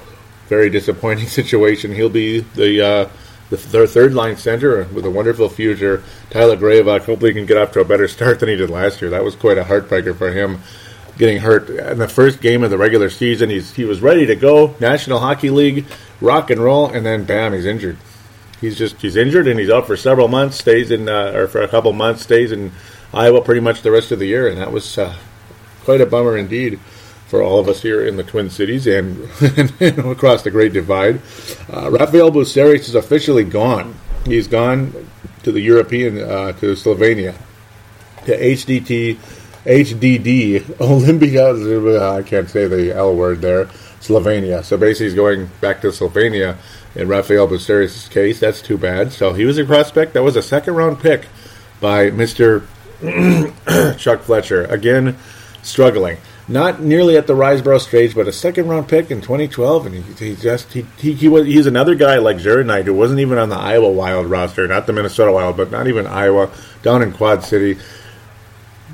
very 0.47 0.69
disappointing 0.69 1.27
situation, 1.39 1.93
he'll 1.93 2.09
be 2.09 2.41
the 2.41 2.81
uh, 2.81 3.09
the, 3.49 3.57
their 3.57 3.87
third 3.87 4.13
line 4.13 4.37
center 4.37 4.85
with 4.85 5.05
a 5.05 5.11
wonderful 5.11 5.49
future. 5.49 6.03
Tyler 6.29 6.55
Graves 6.55 7.05
hopefully 7.05 7.31
he 7.31 7.35
can 7.35 7.45
get 7.45 7.57
off 7.57 7.71
to 7.73 7.81
a 7.81 7.85
better 7.85 8.07
start 8.07 8.39
than 8.39 8.49
he 8.49 8.55
did 8.55 8.69
last 8.69 9.01
year. 9.01 9.09
That 9.11 9.23
was 9.23 9.35
quite 9.35 9.57
a 9.57 9.63
heartbreaker 9.63 10.15
for 10.15 10.31
him 10.31 10.59
getting 11.17 11.39
hurt 11.39 11.69
in 11.69 11.97
the 11.97 12.07
first 12.07 12.41
game 12.41 12.63
of 12.63 12.69
the 12.69 12.77
regular 12.77 13.09
season. 13.09 13.49
He's 13.49 13.73
he 13.73 13.85
was 13.85 14.01
ready 14.01 14.25
to 14.25 14.35
go, 14.35 14.75
National 14.79 15.19
Hockey 15.19 15.49
League, 15.49 15.85
rock 16.21 16.49
and 16.49 16.61
roll, 16.61 16.89
and 16.89 17.05
then 17.05 17.23
bam, 17.23 17.53
he's 17.53 17.65
injured. 17.65 17.97
He's 18.61 18.77
just 18.77 19.01
he's 19.01 19.15
injured 19.15 19.47
and 19.47 19.59
he's 19.59 19.69
out 19.69 19.87
for 19.87 19.97
several 19.97 20.27
months. 20.27 20.57
Stays 20.57 20.91
in 20.91 21.09
uh, 21.09 21.31
or 21.35 21.47
for 21.47 21.61
a 21.61 21.67
couple 21.67 21.91
months. 21.93 22.23
Stays 22.23 22.51
in 22.51 22.71
Iowa 23.13 23.41
pretty 23.41 23.61
much 23.61 23.81
the 23.81 23.91
rest 23.91 24.11
of 24.11 24.19
the 24.19 24.27
year, 24.27 24.47
and 24.47 24.57
that 24.57 24.71
was 24.71 24.97
uh, 24.97 25.15
quite 25.83 26.01
a 26.01 26.05
bummer 26.05 26.37
indeed 26.37 26.79
for 27.27 27.41
all 27.41 27.59
of 27.59 27.67
us 27.67 27.81
here 27.81 28.05
in 28.05 28.15
the 28.15 28.23
Twin 28.23 28.49
Cities 28.49 28.85
and, 28.85 29.23
across 30.05 30.43
the 30.43 30.51
Great 30.51 30.71
Divide. 30.71 31.19
Uh, 31.71 31.89
Rafael 31.89 32.31
Bussières 32.31 32.81
is 32.81 32.95
officially 32.95 33.43
gone. 33.43 33.95
He's 34.25 34.47
gone 34.47 35.09
to 35.41 35.51
the 35.51 35.59
European 35.59 36.19
uh, 36.19 36.51
to 36.53 36.73
Slovenia 36.73 37.35
to 38.25 38.37
HDT 38.39 39.17
HDD 39.65 40.79
Olympia. 40.81 42.09
I 42.09 42.23
can't 42.23 42.49
say 42.49 42.67
the 42.67 42.93
L 42.93 43.15
word 43.15 43.41
there. 43.41 43.69
Slovenia. 44.03 44.63
So 44.63 44.77
basically, 44.77 45.07
he's 45.07 45.15
going 45.15 45.49
back 45.61 45.81
to 45.81 45.87
Slovenia. 45.87 46.57
In 46.95 47.07
Rafael 47.07 47.47
Bussières' 47.47 48.07
case, 48.09 48.39
that's 48.39 48.61
too 48.61 48.77
bad. 48.77 49.11
So 49.11 49.33
he 49.33 49.45
was 49.45 49.57
a 49.57 49.65
prospect. 49.65 50.13
That 50.13 50.21
was 50.21 50.35
a 50.35 50.43
second 50.43 50.75
round 50.75 50.99
pick 50.99 51.27
by 51.79 52.11
Mister 52.11 52.67
Chuck 53.97 54.21
Fletcher. 54.21 54.65
Again, 54.65 55.17
struggling. 55.63 56.17
Not 56.47 56.81
nearly 56.81 57.15
at 57.15 57.25
the 57.25 57.33
Risebrough 57.33 57.79
stage, 57.79 58.13
but 58.13 58.27
a 58.27 58.33
second 58.33 58.67
round 58.67 58.89
pick 58.89 59.09
in 59.09 59.21
2012, 59.21 59.85
and 59.85 59.95
he, 59.95 60.25
he 60.25 60.35
just 60.35 60.73
he, 60.73 60.85
he, 60.97 61.13
he 61.13 61.29
was 61.29 61.47
he's 61.47 61.65
another 61.65 61.95
guy 61.95 62.17
like 62.17 62.37
Jared 62.37 62.67
Knight 62.67 62.85
who 62.85 62.93
wasn't 62.93 63.21
even 63.21 63.37
on 63.37 63.47
the 63.47 63.55
Iowa 63.55 63.89
Wild 63.89 64.27
roster, 64.27 64.67
not 64.67 64.85
the 64.85 64.93
Minnesota 64.93 65.31
Wild, 65.31 65.55
but 65.55 65.71
not 65.71 65.87
even 65.87 66.05
Iowa, 66.05 66.51
down 66.81 67.01
in 67.01 67.13
Quad 67.13 67.45
City 67.45 67.79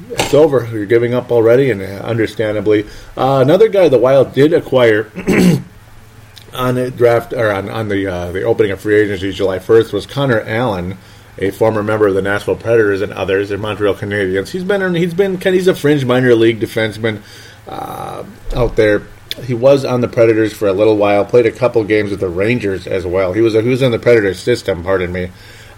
it's 0.10 0.34
over. 0.34 0.67
You're 0.72 0.86
giving 0.86 1.13
up 1.13 1.32
already, 1.32 1.69
and 1.72 1.82
understandably. 1.82 2.86
Uh, 3.15 3.39
another 3.41 3.67
guy 3.67 3.89
the 3.89 3.98
Wild 3.98 4.34
did 4.34 4.54
acquire 4.54 5.12
on 6.54 6.76
the 6.76 6.91
draft 6.91 7.34
or 7.34 7.52
on, 7.52 7.69
on 7.69 7.89
the 7.89 8.08
uh, 8.08 8.32
the 8.32 8.43
opening 8.43 8.72
of 8.72 8.82
free 8.82 9.00
agency 9.00 9.32
July 9.32 9.60
1st 9.60 9.93
was 9.93 10.06
Conor 10.06 10.41
Allen, 10.41 10.98
a 11.38 11.52
former 11.52 11.84
member 11.84 12.08
of 12.08 12.15
the 12.15 12.22
Nashville 12.22 12.56
Predators 12.56 13.02
and 13.02 13.13
others, 13.13 13.52
and 13.52 13.62
Montreal 13.62 13.95
Canadiens. 13.95 14.50
He's 14.50 14.63
been 14.63 14.95
he's 14.95 15.13
been 15.13 15.39
he's 15.39 15.67
a 15.67 15.76
fringe 15.76 16.06
minor 16.06 16.34
league 16.36 16.60
defenseman 16.60 17.22
uh, 17.67 18.24
out 18.56 18.76
there. 18.76 19.04
He 19.43 19.54
was 19.54 19.86
on 19.86 20.02
the 20.02 20.08
Predators 20.08 20.54
for 20.54 20.67
a 20.67 20.74
little 20.74 20.98
while. 20.98 21.24
Played 21.24 21.45
a 21.45 21.52
couple 21.52 21.84
games 21.84 22.12
with 22.12 22.19
the 22.19 22.30
Rangers 22.30 22.88
as 22.88 23.06
well. 23.06 23.34
He 23.34 23.41
was 23.41 23.54
he 23.54 23.62
was 23.62 23.82
in 23.82 23.91
the 23.91 24.00
Predators 24.00 24.39
system. 24.39 24.84
Pardon 24.84 25.12
me. 25.12 25.30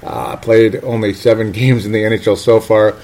Uh, 0.01 0.35
played 0.37 0.83
only 0.83 1.13
seven 1.13 1.51
games 1.51 1.85
in 1.85 1.91
the 1.91 1.99
NHL 1.99 2.37
so 2.37 2.59
far 2.59 2.95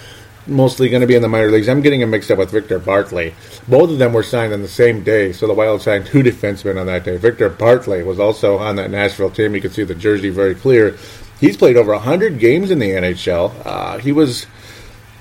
mostly 0.47 0.89
going 0.89 1.01
to 1.01 1.07
be 1.07 1.15
in 1.15 1.21
the 1.21 1.27
minor 1.27 1.51
leagues. 1.51 1.69
I'm 1.69 1.81
getting 1.81 2.01
him 2.01 2.09
mixed 2.09 2.31
up 2.31 2.37
with 2.37 2.51
Victor 2.51 2.79
Bartley. 2.79 3.33
Both 3.67 3.91
of 3.91 3.99
them 3.99 4.13
were 4.13 4.23
signed 4.23 4.53
on 4.53 4.61
the 4.61 4.67
same 4.67 5.03
day, 5.03 5.31
so 5.33 5.47
the 5.47 5.53
Wild 5.53 5.81
signed 5.81 6.05
two 6.05 6.23
defensemen 6.23 6.79
on 6.79 6.87
that 6.87 7.03
day. 7.03 7.17
Victor 7.17 7.49
Bartley 7.49 8.03
was 8.03 8.19
also 8.19 8.57
on 8.57 8.75
that 8.77 8.91
Nashville 8.91 9.31
team. 9.31 9.55
You 9.55 9.61
can 9.61 9.71
see 9.71 9.83
the 9.83 9.95
jersey 9.95 10.29
very 10.29 10.55
clear. 10.55 10.97
He's 11.39 11.57
played 11.57 11.77
over 11.77 11.93
100 11.93 12.39
games 12.39 12.71
in 12.71 12.79
the 12.79 12.89
NHL. 12.89 13.53
Uh, 13.65 13.97
he 13.99 14.11
was 14.11 14.47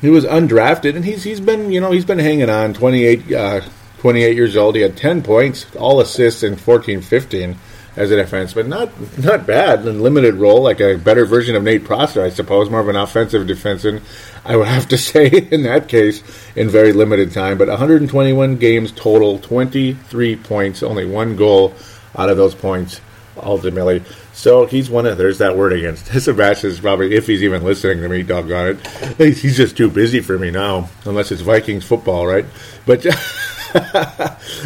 he 0.00 0.10
was 0.10 0.24
undrafted, 0.24 0.96
and 0.96 1.04
he's 1.04 1.24
he's 1.24 1.40
been 1.40 1.70
you 1.70 1.80
know 1.80 1.90
he's 1.90 2.04
been 2.04 2.18
hanging 2.18 2.50
on. 2.50 2.72
28 2.74 3.32
uh, 3.32 3.60
28 3.98 4.36
years 4.36 4.56
old. 4.56 4.76
He 4.76 4.82
had 4.82 4.96
10 4.96 5.22
points, 5.22 5.66
all 5.76 6.00
assists 6.00 6.42
in 6.42 6.56
14 6.56 7.02
15 7.02 7.56
as 7.96 8.10
a 8.10 8.16
defenseman. 8.16 8.68
Not 8.68 9.18
not 9.18 9.46
bad 9.46 9.86
in 9.86 10.00
limited 10.00 10.34
role, 10.34 10.62
like 10.62 10.80
a 10.80 10.96
better 10.96 11.24
version 11.24 11.56
of 11.56 11.62
Nate 11.62 11.84
Prosser, 11.84 12.22
I 12.22 12.30
suppose, 12.30 12.70
more 12.70 12.80
of 12.80 12.88
an 12.88 12.96
offensive 12.96 13.46
defenseman. 13.46 14.02
I 14.46 14.56
would 14.56 14.68
have 14.68 14.88
to 14.88 14.98
say 15.10 15.28
in 15.28 15.62
that 15.64 15.88
case 15.88 16.22
in 16.54 16.68
very 16.68 16.92
limited 16.92 17.32
time. 17.32 17.58
But 17.58 17.68
121 17.68 18.56
games 18.56 18.92
total, 18.92 19.38
23 19.38 20.36
points, 20.36 20.82
only 20.82 21.04
one 21.04 21.36
goal 21.36 21.74
out 22.16 22.30
of 22.30 22.36
those 22.36 22.54
points 22.54 23.00
ultimately. 23.36 24.02
So 24.32 24.66
he's 24.66 24.88
one 24.88 25.06
of 25.06 25.18
there's 25.18 25.38
that 25.38 25.56
word 25.56 25.72
against 25.72 26.06
Sebastian 26.20 26.70
is 26.70 26.80
probably 26.80 27.14
if 27.14 27.26
he's 27.26 27.42
even 27.42 27.64
listening 27.64 28.02
to 28.02 28.08
me, 28.08 28.22
doggone 28.22 28.78
it. 29.18 29.36
He's 29.36 29.56
just 29.56 29.76
too 29.76 29.90
busy 29.90 30.20
for 30.20 30.38
me 30.38 30.50
now, 30.50 30.88
unless 31.04 31.32
it's 31.32 31.42
Vikings 31.42 31.84
football, 31.84 32.26
right? 32.26 32.44
But 32.84 33.02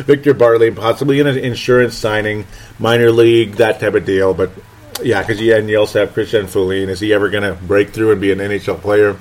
Victor 0.04 0.34
Bartley 0.34 0.70
possibly 0.70 1.20
in 1.20 1.26
an 1.26 1.38
insurance 1.38 1.96
signing, 1.96 2.46
minor 2.78 3.10
league, 3.10 3.54
that 3.54 3.80
type 3.80 3.94
of 3.94 4.04
deal. 4.04 4.34
But 4.34 4.50
yeah, 5.02 5.20
because 5.20 5.40
yeah, 5.40 5.56
and 5.56 5.68
you 5.68 5.78
also 5.78 6.00
have 6.00 6.14
Christian 6.14 6.46
Folin. 6.46 6.88
Is 6.88 7.00
he 7.00 7.12
ever 7.12 7.28
going 7.28 7.44
to 7.44 7.54
break 7.62 7.90
through 7.90 8.12
and 8.12 8.20
be 8.20 8.32
an 8.32 8.38
NHL 8.38 8.80
player? 8.80 9.16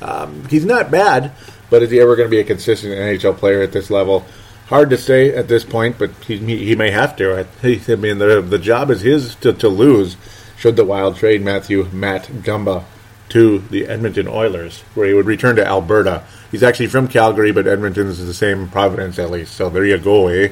Um, 0.00 0.46
he's 0.48 0.64
not 0.64 0.90
bad, 0.90 1.32
but 1.70 1.82
is 1.82 1.90
he 1.90 2.00
ever 2.00 2.16
going 2.16 2.28
to 2.28 2.30
be 2.30 2.40
a 2.40 2.44
consistent 2.44 2.92
NHL 2.94 3.36
player 3.36 3.62
at 3.62 3.72
this 3.72 3.90
level? 3.90 4.26
Hard 4.66 4.90
to 4.90 4.98
say 4.98 5.34
at 5.34 5.48
this 5.48 5.64
point, 5.64 5.98
but 5.98 6.10
he, 6.26 6.36
he 6.38 6.74
may 6.76 6.90
have 6.90 7.16
to. 7.16 7.46
I, 7.62 7.96
mean, 7.96 8.18
the, 8.18 8.44
the 8.46 8.58
job 8.58 8.90
is 8.90 9.00
his 9.00 9.34
to, 9.36 9.52
to 9.54 9.68
lose 9.68 10.16
should 10.58 10.76
the 10.76 10.84
Wild 10.84 11.16
trade 11.16 11.40
Matthew 11.42 11.88
Matt 11.92 12.24
Dumba 12.24 12.84
to 13.30 13.60
the 13.70 13.86
Edmonton 13.86 14.26
Oilers, 14.26 14.80
where 14.94 15.06
he 15.06 15.14
would 15.14 15.26
return 15.26 15.56
to 15.56 15.66
Alberta. 15.66 16.24
He's 16.50 16.62
actually 16.62 16.88
from 16.88 17.08
Calgary, 17.08 17.52
but 17.52 17.66
Edmonton 17.66 18.08
is 18.08 18.24
the 18.24 18.34
same 18.34 18.68
province 18.68 19.18
at 19.18 19.30
least. 19.30 19.54
So 19.54 19.70
there 19.70 19.84
you 19.84 19.98
go, 19.98 20.28
eh? 20.28 20.48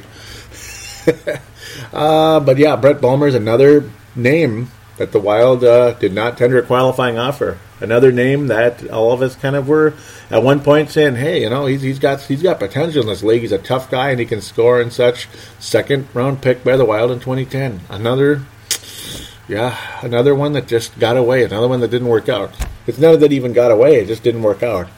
uh, 1.93 2.41
but 2.41 2.59
yeah, 2.59 2.77
Brett 2.77 3.01
Bulmer 3.01 3.27
is 3.27 3.35
another 3.35 3.91
name 4.15 4.71
that 4.97 5.13
the 5.13 5.21
Wild 5.21 5.63
uh, 5.63 5.93
did 5.95 6.13
not 6.13 6.39
tender 6.39 6.59
a 6.59 6.63
qualifying 6.63 7.19
offer. 7.19 7.59
Another 7.81 8.11
name 8.11 8.47
that 8.47 8.89
all 8.91 9.13
of 9.13 9.21
us 9.21 9.37
kind 9.37 9.55
of 9.55 9.69
were 9.69 9.93
at 10.31 10.43
one 10.43 10.61
point 10.61 10.91
saying, 10.91 11.17
"Hey, 11.17 11.43
you 11.43 11.51
know, 11.51 11.67
he's, 11.67 11.83
he's 11.83 11.99
got 11.99 12.23
he's 12.23 12.43
got 12.43 12.59
potential 12.59 13.03
in 13.03 13.09
this 13.09 13.23
league. 13.23 13.43
He's 13.43 13.53
a 13.53 13.59
tough 13.59 13.91
guy 13.91 14.11
and 14.11 14.21
he 14.21 14.27
can 14.27 14.41
score 14.41 14.81
and 14.81 14.93
such." 14.93 15.29
Second 15.59 16.09
round 16.15 16.41
pick 16.41 16.65
by 16.65 16.77
the 16.77 16.85
Wild 16.85 17.11
in 17.11 17.21
2010. 17.21 17.81
Another, 17.91 18.43
yeah, 19.47 19.77
another 20.03 20.35
one 20.35 20.53
that 20.55 20.67
just 20.67 20.99
got 20.99 21.17
away. 21.17 21.45
Another 21.45 21.69
one 21.69 21.81
that 21.81 21.91
didn't 21.91 22.09
work 22.09 22.29
out. 22.29 22.55
It's 22.87 22.99
none 22.99 23.21
that 23.21 23.33
even 23.33 23.53
got 23.53 23.71
away. 23.71 23.97
It 23.97 24.07
just 24.07 24.23
didn't 24.23 24.43
work 24.43 24.63
out. 24.63 24.89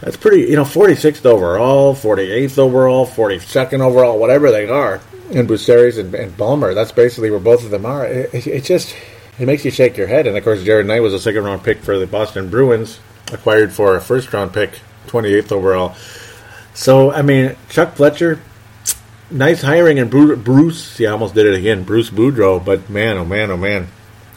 That's 0.00 0.16
pretty, 0.16 0.42
you 0.42 0.56
know, 0.56 0.64
46th 0.64 1.24
overall, 1.24 1.94
48th 1.94 2.58
overall, 2.58 3.06
42nd 3.06 3.80
overall, 3.80 4.18
whatever 4.18 4.50
they 4.50 4.68
are, 4.68 5.00
and 5.32 5.48
Bussières 5.48 5.98
and, 5.98 6.14
and 6.14 6.36
Bulmer. 6.36 6.74
That's 6.74 6.92
basically 6.92 7.30
where 7.30 7.40
both 7.40 7.64
of 7.64 7.70
them 7.70 7.86
are. 7.86 8.06
It, 8.06 8.34
it, 8.34 8.46
it 8.46 8.64
just 8.64 8.94
it 9.38 9.46
makes 9.46 9.64
you 9.64 9.70
shake 9.70 9.96
your 9.96 10.06
head. 10.06 10.26
And 10.26 10.36
of 10.36 10.44
course, 10.44 10.62
Jared 10.62 10.86
Knight 10.86 11.00
was 11.00 11.14
a 11.14 11.20
second 11.20 11.44
round 11.44 11.62
pick 11.62 11.78
for 11.78 11.98
the 11.98 12.06
Boston 12.06 12.48
Bruins, 12.48 13.00
acquired 13.32 13.72
for 13.72 13.96
a 13.96 14.00
first 14.00 14.32
round 14.32 14.52
pick, 14.52 14.80
28th 15.06 15.52
overall. 15.52 15.94
So 16.74 17.12
I 17.12 17.22
mean, 17.22 17.56
Chuck 17.68 17.94
Fletcher, 17.94 18.40
nice 19.30 19.62
hiring, 19.62 19.98
and 19.98 20.10
Bruce. 20.10 21.00
Yeah, 21.00 21.10
I 21.10 21.12
almost 21.12 21.34
did 21.34 21.46
it 21.46 21.54
again, 21.54 21.84
Bruce 21.84 22.10
Boudreau. 22.10 22.64
But 22.64 22.88
man, 22.90 23.16
oh 23.16 23.24
man, 23.24 23.50
oh 23.50 23.56
man. 23.56 23.88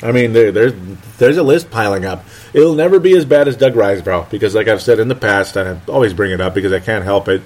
I 0.01 0.13
mean, 0.13 0.31
there, 0.31 0.51
there's 0.51 0.73
there's 1.17 1.37
a 1.37 1.43
list 1.43 1.69
piling 1.69 2.05
up. 2.05 2.23
It'll 2.53 2.75
never 2.75 2.99
be 2.99 3.15
as 3.17 3.25
bad 3.25 3.47
as 3.47 3.57
Doug 3.57 3.73
Risebrough 3.73 4.29
because, 4.29 4.55
like 4.55 4.67
I've 4.67 4.81
said 4.81 4.99
in 4.99 5.09
the 5.09 5.15
past, 5.15 5.57
and 5.57 5.81
I 5.81 5.91
always 5.91 6.13
bring 6.13 6.31
it 6.31 6.39
up 6.39 6.53
because 6.53 6.71
I 6.71 6.79
can't 6.79 7.03
help 7.03 7.27
it. 7.27 7.41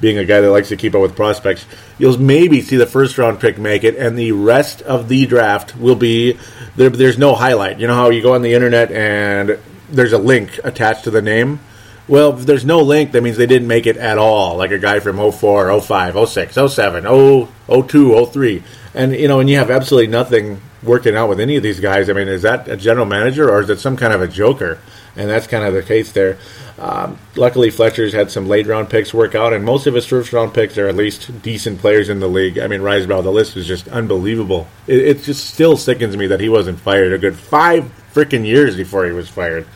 Being 0.00 0.18
a 0.18 0.24
guy 0.24 0.40
that 0.40 0.50
likes 0.50 0.68
to 0.68 0.76
keep 0.76 0.94
up 0.94 1.00
with 1.00 1.16
prospects, 1.16 1.64
you'll 1.98 2.18
maybe 2.18 2.60
see 2.60 2.76
the 2.76 2.86
first 2.86 3.16
round 3.16 3.40
pick 3.40 3.58
make 3.58 3.82
it, 3.82 3.96
and 3.96 4.18
the 4.18 4.32
rest 4.32 4.82
of 4.82 5.08
the 5.08 5.24
draft 5.26 5.76
will 5.76 5.96
be 5.96 6.38
there, 6.76 6.90
there's 6.90 7.18
no 7.18 7.34
highlight. 7.34 7.80
You 7.80 7.86
know 7.86 7.94
how 7.94 8.10
you 8.10 8.22
go 8.22 8.34
on 8.34 8.42
the 8.42 8.54
internet 8.54 8.92
and 8.92 9.58
there's 9.88 10.12
a 10.12 10.18
link 10.18 10.60
attached 10.62 11.04
to 11.04 11.10
the 11.10 11.22
name. 11.22 11.60
Well, 12.08 12.38
if 12.38 12.46
there's 12.46 12.64
no 12.64 12.80
link, 12.80 13.12
that 13.12 13.22
means 13.22 13.36
they 13.36 13.46
didn't 13.46 13.66
make 13.66 13.86
it 13.86 13.96
at 13.96 14.18
all. 14.18 14.56
Like 14.56 14.70
a 14.70 14.78
guy 14.78 15.00
from 15.00 15.16
04, 15.16 15.80
05, 15.80 16.28
06, 16.28 16.54
07, 16.54 17.02
0, 17.02 17.48
02, 17.68 18.26
03. 18.26 18.62
And, 18.94 19.12
you 19.12 19.26
know, 19.26 19.40
and 19.40 19.50
you 19.50 19.56
have 19.56 19.70
absolutely 19.70 20.06
nothing 20.06 20.60
working 20.82 21.16
out 21.16 21.28
with 21.28 21.40
any 21.40 21.56
of 21.56 21.62
these 21.62 21.80
guys. 21.80 22.08
I 22.08 22.12
mean, 22.12 22.28
is 22.28 22.42
that 22.42 22.68
a 22.68 22.76
general 22.76 23.06
manager 23.06 23.50
or 23.50 23.60
is 23.60 23.70
it 23.70 23.80
some 23.80 23.96
kind 23.96 24.12
of 24.12 24.22
a 24.22 24.28
joker? 24.28 24.78
And 25.16 25.30
that's 25.30 25.46
kind 25.46 25.64
of 25.64 25.72
the 25.72 25.82
case 25.82 26.12
there. 26.12 26.38
Um, 26.78 27.18
luckily, 27.36 27.70
Fletcher's 27.70 28.12
had 28.12 28.30
some 28.30 28.48
late 28.48 28.66
round 28.66 28.90
picks 28.90 29.14
work 29.14 29.34
out, 29.34 29.54
and 29.54 29.64
most 29.64 29.86
of 29.86 29.94
his 29.94 30.04
first 30.04 30.32
round 30.32 30.52
picks 30.52 30.76
are 30.76 30.88
at 30.88 30.94
least 30.94 31.42
decent 31.42 31.80
players 31.80 32.10
in 32.10 32.20
the 32.20 32.28
league. 32.28 32.58
I 32.58 32.66
mean, 32.66 32.82
Risebrough, 32.82 33.22
the 33.22 33.32
list 33.32 33.56
is 33.56 33.66
just 33.66 33.88
unbelievable. 33.88 34.68
It, 34.86 34.98
it 34.98 35.22
just 35.22 35.48
still 35.48 35.76
sickens 35.78 36.16
me 36.16 36.26
that 36.26 36.40
he 36.40 36.50
wasn't 36.50 36.80
fired 36.80 37.12
a 37.12 37.18
good 37.18 37.36
five 37.36 37.90
freaking 38.12 38.46
years 38.46 38.76
before 38.76 39.06
he 39.06 39.12
was 39.12 39.28
fired, 39.28 39.66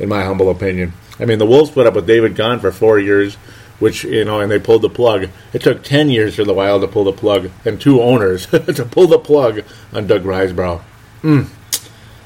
in 0.00 0.08
my 0.08 0.24
humble 0.24 0.50
opinion. 0.50 0.92
I 1.20 1.24
mean, 1.24 1.38
the 1.38 1.46
Wolves 1.46 1.70
put 1.70 1.86
up 1.86 1.94
with 1.94 2.06
David 2.06 2.36
Kahn 2.36 2.58
for 2.58 2.72
four 2.72 2.98
years, 2.98 3.36
which, 3.78 4.04
you 4.04 4.24
know, 4.24 4.40
and 4.40 4.50
they 4.50 4.58
pulled 4.58 4.82
the 4.82 4.90
plug. 4.90 5.28
It 5.52 5.62
took 5.62 5.84
10 5.84 6.10
years 6.10 6.36
for 6.36 6.44
the 6.44 6.54
Wild 6.54 6.82
to 6.82 6.88
pull 6.88 7.04
the 7.04 7.12
plug, 7.12 7.50
and 7.64 7.80
two 7.80 8.00
owners 8.02 8.46
to 8.50 8.84
pull 8.84 9.06
the 9.06 9.18
plug 9.18 9.62
on 9.92 10.06
Doug 10.08 10.24
Risebrough. 10.24 10.82
Mm. 11.22 11.48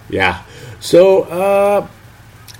Yeah. 0.08 0.42
So, 0.80 1.22
uh, 1.22 1.88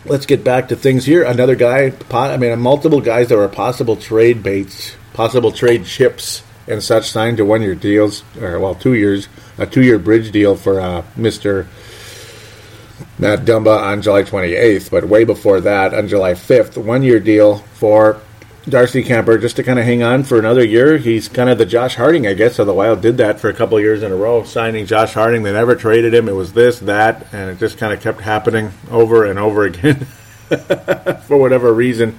let's 0.05 0.27
get 0.27 0.45
back 0.45 0.69
to 0.69 0.77
things 0.77 1.05
here. 1.05 1.25
Another 1.25 1.55
guy, 1.55 1.93
I 2.11 2.37
mean, 2.37 2.59
multiple 2.61 3.01
guys 3.01 3.29
that 3.29 3.37
were 3.37 3.49
possible 3.49 3.97
trade 3.97 4.43
baits, 4.43 4.95
possible 5.12 5.53
trade 5.53 5.85
chips, 5.85 6.43
and 6.67 6.83
such 6.83 7.11
signed 7.11 7.38
to 7.38 7.45
one 7.45 7.62
year 7.62 7.75
deals, 7.75 8.23
or, 8.41 8.59
well, 8.59 8.75
two 8.75 8.95
years, 8.95 9.29
a 9.59 9.67
two 9.67 9.83
year 9.83 9.99
bridge 9.99 10.31
deal 10.31 10.57
for 10.57 10.81
uh, 10.81 11.03
Mr. 11.17 11.67
Matt 13.19 13.41
Dumba 13.41 13.81
on 13.81 14.03
July 14.03 14.23
28th, 14.23 14.91
but 14.91 15.05
way 15.05 15.25
before 15.25 15.61
that, 15.61 15.95
on 15.95 16.09
July 16.09 16.33
5th, 16.33 16.77
one 16.77 17.03
year 17.03 17.21
deal 17.21 17.59
for 17.59 18.21
Darcy 18.68 19.03
Kuemper 19.03 19.40
just 19.40 19.57
to 19.57 19.64
kind 19.64 19.79
of 19.79 19.85
hang 19.85 20.05
on 20.05 20.22
for 20.22 20.38
another 20.38 20.64
year. 20.64 20.96
He's 20.96 21.29
kind 21.29 21.51
of 21.51 21.59
the 21.59 21.66
Josh 21.66 21.96
Harding, 21.96 22.29
I 22.29 22.35
guess. 22.35 22.57
So 22.57 22.64
the 22.64 22.72
Wild 22.72 23.01
did 23.01 23.16
that 23.16 23.40
for 23.40 23.48
a 23.48 23.55
couple 23.55 23.81
years 23.81 24.05
in 24.05 24.12
a 24.12 24.16
row, 24.16 24.44
signing 24.44 24.87
Josh 24.87 25.14
Harding. 25.14 25.42
They 25.42 25.53
never 25.53 25.75
traded 25.75 26.14
him. 26.14 26.29
It 26.29 26.35
was 26.35 26.53
this, 26.53 26.79
that, 26.81 27.27
and 27.33 27.51
it 27.51 27.59
just 27.59 27.77
kind 27.77 27.92
of 27.92 28.01
kept 28.01 28.20
happening 28.20 28.70
over 28.90 29.25
and 29.25 29.38
over 29.38 29.64
again 29.66 30.07
for 31.27 31.37
whatever 31.38 31.72
reason 31.72 32.18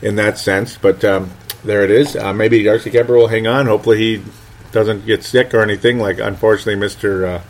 in 0.00 0.16
that 0.16 0.38
sense. 0.38 0.78
But 0.78 1.04
um, 1.04 1.30
there 1.62 1.84
it 1.84 1.90
is. 1.90 2.16
Uh, 2.16 2.32
maybe 2.32 2.62
Darcy 2.62 2.90
Kuemper 2.90 3.16
will 3.16 3.28
hang 3.28 3.46
on. 3.46 3.66
Hopefully 3.66 3.98
he 3.98 4.24
doesn't 4.72 5.04
get 5.04 5.22
sick 5.22 5.52
or 5.52 5.60
anything 5.60 5.98
like, 5.98 6.18
unfortunately, 6.18 6.76
Mr. 6.76 7.36
Uh, 7.36 7.42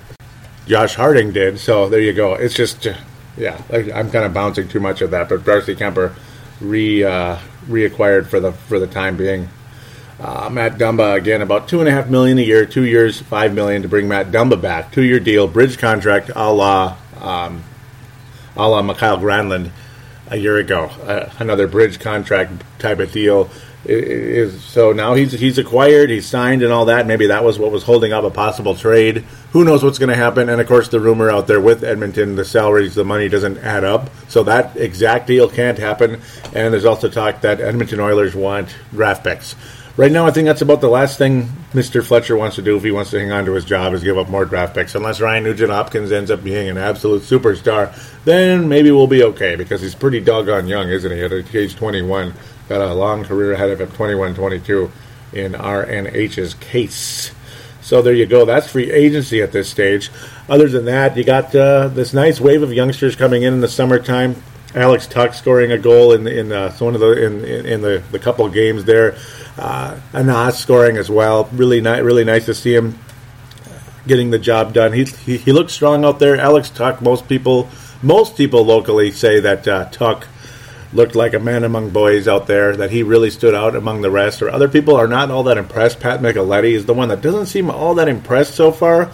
Josh 0.67 0.97
Harding 0.97 1.33
did. 1.33 1.61
So 1.61 1.89
there 1.89 2.01
you 2.01 2.13
go. 2.13 2.35
It's 2.35 2.55
just, 2.55 2.89
yeah, 3.37 3.61
I'm 3.71 4.11
kind 4.11 4.25
of 4.25 4.35
bouncing 4.35 4.67
too 4.67 4.81
much 4.81 5.01
of 5.01 5.13
that. 5.13 5.29
But 5.29 5.45
Darcy 5.45 5.77
Kuemper 5.77 6.13
re 6.61 7.05
uh, 7.05 7.39
reacquired 7.69 8.27
for 8.27 8.41
the 8.41 8.53
for 8.53 8.79
the 8.79 8.87
time 8.87 9.17
being. 9.17 9.49
Uh, 10.21 10.49
Matt 10.51 10.79
Dumba 10.79 11.17
again 11.17 11.43
about 11.43 11.67
two 11.69 11.81
and 11.81 11.89
a 11.89 11.93
half 11.93 12.09
million 12.09 12.39
a 12.39 12.43
year, 12.43 12.65
two 12.65 12.85
years, 12.85 13.21
five 13.21 13.55
million 13.55 13.83
to 13.83 13.89
bring 13.89 14.07
Matt 14.07 14.31
Dumba 14.31 14.61
back, 14.61 14.93
two 14.93 15.03
year 15.03 15.19
deal, 15.19 15.49
bridge 15.49 15.79
contract, 15.79 16.31
a 16.35 16.53
la 16.53 16.97
um, 17.21 17.65
a 18.57 18.69
la 18.69 18.83
Mikael 18.83 19.19
Granlund 19.19 19.71
a 20.29 20.37
year 20.37 20.59
ago, 20.59 20.85
uh, 21.05 21.31
another 21.39 21.67
bridge 21.67 21.99
contract 21.99 22.63
type 22.79 22.99
of 22.99 23.13
deal 23.13 23.51
is 23.85 24.63
so 24.63 24.93
now 24.93 25.15
he's 25.15 25.33
he's 25.33 25.59
acquired, 25.59 26.11
he's 26.11 26.27
signed, 26.27 26.63
and 26.63 26.73
all 26.73 26.87
that. 26.87 27.07
Maybe 27.07 27.27
that 27.27 27.45
was 27.45 27.59
what 27.59 27.73
was 27.73 27.83
holding 27.83 28.13
up 28.13 28.25
a 28.25 28.31
possible 28.31 28.75
trade. 28.75 29.25
Who 29.53 29.65
knows 29.65 29.83
what's 29.83 29.99
going 29.99 30.11
to 30.11 30.17
happen? 30.17 30.49
And 30.49 30.61
of 30.61 30.67
course, 30.69 30.89
the 30.89 31.01
rumor 31.01 31.31
out 31.31 31.47
there 31.47 31.61
with 31.61 31.85
Edmonton, 31.85 32.37
the 32.37 32.45
salaries, 32.45 32.95
the 32.95 33.05
money 33.05 33.29
doesn't 33.29 33.59
add 33.59 33.85
up, 33.85 34.11
so 34.29 34.45
that 34.45 34.77
exact 34.77 35.27
deal 35.27 35.49
can't 35.49 35.79
happen. 35.79 36.21
And 36.55 36.73
there's 36.73 36.85
also 36.85 37.09
talk 37.09 37.41
that 37.41 37.61
Edmonton 37.61 38.01
Oilers 38.01 38.35
want 38.35 38.75
draft 38.93 39.25
picks. 39.25 39.57
Right 39.95 40.11
now, 40.11 40.25
I 40.25 40.31
think 40.31 40.47
that's 40.47 40.63
about 40.63 40.81
the 40.81 40.89
last 40.89 41.19
thing 41.19 41.51
Mr. 41.75 42.03
Fletcher 42.03 42.35
wants 42.35 42.57
to 42.57 42.63
do 42.63 42.79
if 42.79 42.83
he 42.83 42.91
wants 42.91 43.11
to 43.11 43.21
hang 43.21 43.31
on 43.31 43.45
to 43.45 43.53
his 43.53 43.67
job 43.67 43.93
is 43.93 44.03
give 44.03 44.17
up 44.17 44.31
more 44.31 44.47
draft 44.47 44.75
picks. 44.75 44.95
Unless 44.95 45.21
Ryan 45.21 45.45
Nugent 45.45 45.71
Hopkins 45.71 46.13
ends 46.13 46.31
up 46.31 46.43
being 46.43 46.71
an 46.71 46.79
absolute 46.79 47.21
superstar, 47.21 47.95
then 48.25 48.71
maybe 48.71 48.91
we'll 48.91 49.07
be 49.07 49.23
okay 49.23 49.55
because 49.55 49.83
he's 49.83 49.95
pretty 49.95 50.19
doggone 50.19 50.67
young, 50.67 50.89
isn't 50.89 51.13
he? 51.13 51.21
At 51.21 51.55
age 51.55 51.77
21 51.77 52.33
got 52.69 52.81
a 52.81 52.95
long 52.95 53.25
career 53.25 53.53
ahead 53.53 53.71
of 53.71 53.81
him, 53.81 53.91
21 53.91 54.35
22 54.35 54.91
in 55.33 55.53
RNH's 55.53 56.55
case. 56.55 57.33
So 57.81 58.01
there 58.01 58.15
you 58.15 58.27
go. 58.27 58.45
That's 58.45 58.71
free 58.71 58.91
agency 58.91 59.43
at 59.43 59.53
this 59.53 59.69
stage. 59.69 60.11
Other 60.49 60.69
than 60.69 60.85
that, 60.85 61.17
you 61.17 61.25
got 61.25 61.55
uh, 61.55 61.89
this 61.89 62.15
nice 62.15 62.41
wave 62.41 62.63
of 62.63 62.73
youngsters 62.73 63.17
coming 63.17 63.43
in 63.43 63.55
in 63.55 63.61
the 63.61 63.69
summertime. 63.69 64.41
Alex 64.75 65.07
Tuch 65.07 65.35
scoring 65.35 65.73
a 65.73 65.79
goal 65.79 66.13
in 66.13 66.27
in 66.27 66.53
uh, 66.53 66.73
one 66.79 66.95
of 66.95 67.01
the 67.01 67.27
in, 67.27 67.45
in, 67.45 67.67
in 67.67 67.81
the, 67.83 68.03
the 68.11 68.19
couple 68.19 68.49
games 68.49 68.85
there. 68.85 69.17
Uh, 69.59 69.99
Anas 70.15 70.59
scoring 70.59 70.97
as 70.97 71.11
well. 71.11 71.49
Really 71.53 71.81
nice, 71.81 72.03
really 72.03 72.25
nice 72.25 72.47
to 72.47 72.55
see 72.55 72.75
him 72.75 72.99
getting 74.07 74.31
the 74.31 74.39
job 74.39 74.73
done. 74.73 74.93
He, 74.93 75.05
he, 75.05 75.37
he 75.37 75.53
looks 75.53 75.73
strong 75.73 76.05
out 76.05 76.19
there. 76.19 76.37
Alex 76.37 76.71
Tuch. 76.71 77.01
Most 77.01 77.29
people 77.29 77.69
most 78.03 78.37
people 78.37 78.65
locally 78.65 79.11
say 79.11 79.41
that 79.41 79.69
uh, 79.69 79.85
Tuch 79.91 80.25
looked 80.93 81.15
like 81.15 81.35
a 81.35 81.39
man 81.39 81.65
among 81.65 81.91
boys 81.91 82.29
out 82.29 82.47
there, 82.47 82.77
that 82.77 82.91
he 82.91 83.03
really 83.03 83.31
stood 83.31 83.55
out 83.55 83.75
among 83.75 84.03
the 84.03 84.11
rest, 84.11 84.43
or 84.43 84.51
other 84.51 84.69
people 84.69 84.97
are 84.97 85.09
not 85.09 85.31
all 85.31 85.45
that 85.45 85.59
impressed. 85.59 86.01
Pat 86.01 86.21
Micheletti 86.21 86.73
is 86.73 86.87
the 86.87 86.95
one 86.95 87.09
that 87.09 87.23
doesn't 87.23 87.47
seem 87.47 87.71
all 87.71 87.95
that 87.95 88.09
impressed 88.09 88.55
so 88.55 88.71
far, 88.71 89.11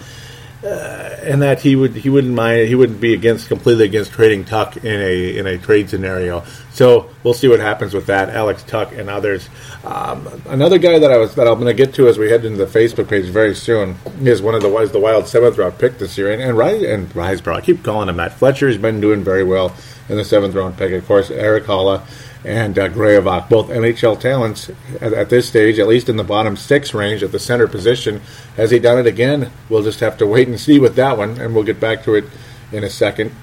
uh, 0.64 1.16
and 1.23 1.42
that 1.42 1.61
he 1.61 1.77
would 1.77 1.94
he 1.94 2.11
wouldn't 2.11 2.35
mind 2.35 2.66
he 2.68 2.75
wouldn't 2.75 3.01
be 3.01 3.14
against 3.14 3.49
completely 3.49 3.85
against 3.85 4.12
trading 4.12 4.44
Tuch 4.44 4.77
in 4.79 5.01
a 5.01 5.37
in 5.37 5.47
a 5.47 5.59
trade 5.59 5.88
scenario. 5.88 6.44
So 6.73 7.11
we'll 7.23 7.35
see 7.35 7.49
what 7.49 7.61
happens 7.61 7.94
with 7.94 8.07
that. 8.07 8.29
Alex 8.31 8.62
Tuch 8.64 8.92
and 8.92 9.09
others. 9.09 9.49
Um, 9.85 10.42
another 10.47 10.79
guy 10.79 10.99
that 10.99 11.12
I 11.12 11.16
was 11.16 11.35
that 11.37 11.47
I'm 11.47 11.61
going 11.61 11.66
to 11.66 11.75
get 11.75 11.94
to 11.94 12.09
as 12.09 12.18
we 12.18 12.31
head 12.31 12.44
into 12.44 12.64
the 12.64 12.79
Facebook 12.79 13.09
page 13.09 13.27
very 13.27 13.55
soon 13.55 13.97
is 14.23 14.42
one 14.42 14.55
of 14.55 14.62
the 14.62 14.68
was 14.68 14.90
the 14.90 14.99
Wild 14.99 15.29
seventh 15.29 15.59
round 15.59 15.79
pick 15.79 15.99
this 15.99 16.18
year, 16.18 16.33
and 16.33 16.42
and 16.42 16.59
Rise 16.59 16.83
and 16.83 17.09
Risebrough. 17.11 17.55
I 17.55 17.61
keep 17.61 17.85
calling 17.85 18.09
him 18.09 18.16
Matt 18.16 18.33
Fletcher 18.33 18.68
He's 18.68 18.79
been 18.79 19.01
doing 19.01 19.23
very 19.23 19.44
well 19.44 19.75
in 20.09 20.16
the 20.16 20.25
seventh 20.25 20.55
round 20.55 20.77
pick. 20.77 20.92
Of 20.92 21.07
course, 21.07 21.31
Eric 21.31 21.64
Haula 21.64 22.03
and 22.44 22.79
uh, 22.79 22.88
Graovac, 22.88 23.48
both 23.48 23.68
NHL 23.68 24.20
talents 24.20 24.70
at, 25.01 25.12
at, 25.12 25.29
this 25.29 25.48
stage, 25.48 25.79
at 25.79 25.88
least 25.88 26.09
in 26.09 26.16
the 26.16 26.24
bottom 26.24 26.57
six 26.57 26.94
range 26.94 27.22
at 27.22 27.33
the 27.33 27.38
center 27.38 27.66
position. 27.66 28.20
Has 28.57 28.70
he 28.70 28.79
done 28.79 28.98
it 28.98 29.07
again? 29.07 29.51
We'll 29.68 29.83
just 29.83 30.01
have 30.01 30.16
to 30.18 30.27
wait 30.27 30.48
and 30.48 30.59
see 30.59 30.79
with 30.79 30.94
that 30.96 31.18
one, 31.18 31.40
and 31.40 31.55
we'll 31.55 31.64
get 31.64 31.81
back 31.81 32.05
to 32.05 32.14
it 32.14 32.24
in 32.72 32.85
a 32.85 32.90
second. 32.90 33.35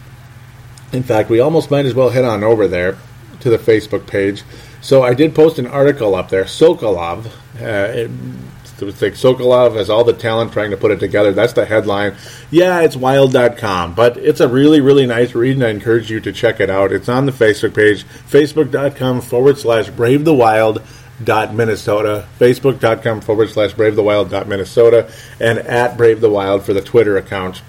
In 0.91 1.03
fact, 1.03 1.29
we 1.29 1.39
almost 1.39 1.71
might 1.71 1.85
as 1.85 1.93
well 1.93 2.09
head 2.09 2.23
on 2.23 2.43
over 2.43 2.67
there 2.67 2.97
to 3.41 3.49
the 3.49 3.57
Facebook 3.57 4.07
page. 4.07 4.43
So 4.81 5.03
I 5.03 5.13
did 5.13 5.35
post 5.35 5.59
an 5.59 5.67
article 5.67 6.15
up 6.15 6.29
there. 6.29 6.45
Sokolov, 6.45 7.25
uh, 7.59 8.07
it's 8.79 9.01
like 9.01 9.13
Sokolov 9.13 9.75
has 9.75 9.89
all 9.89 10.03
the 10.03 10.13
talent 10.13 10.51
trying 10.51 10.71
to 10.71 10.77
put 10.77 10.91
it 10.91 10.99
together. 10.99 11.31
That's 11.31 11.53
the 11.53 11.65
headline. 11.65 12.15
Yeah, 12.51 12.81
it's 12.81 12.95
wild.com, 12.95 13.95
but 13.95 14.17
it's 14.17 14.41
a 14.41 14.47
really, 14.47 14.81
really 14.81 15.05
nice 15.05 15.33
read, 15.33 15.55
and 15.55 15.63
I 15.63 15.69
encourage 15.69 16.11
you 16.11 16.19
to 16.19 16.31
check 16.31 16.59
it 16.59 16.69
out. 16.69 16.91
It's 16.91 17.09
on 17.09 17.25
the 17.25 17.31
Facebook 17.31 17.73
page, 17.73 18.03
facebook.com 18.03 19.21
forward 19.21 19.57
slash 19.57 19.89
brave 19.89 20.25
the 20.25 20.33
wild 20.33 20.81
dot 21.23 21.53
Minnesota, 21.53 22.27
facebook.com 22.39 23.21
forward 23.21 23.49
slash 23.49 23.73
brave 23.73 23.95
the 23.95 24.03
wild 24.03 24.29
dot 24.29 24.47
Minnesota, 24.47 25.09
and 25.39 25.59
at 25.59 25.95
brave 25.95 26.19
the 26.19 26.29
wild 26.29 26.63
for 26.63 26.73
the 26.73 26.81
Twitter 26.81 27.17
account. 27.17 27.61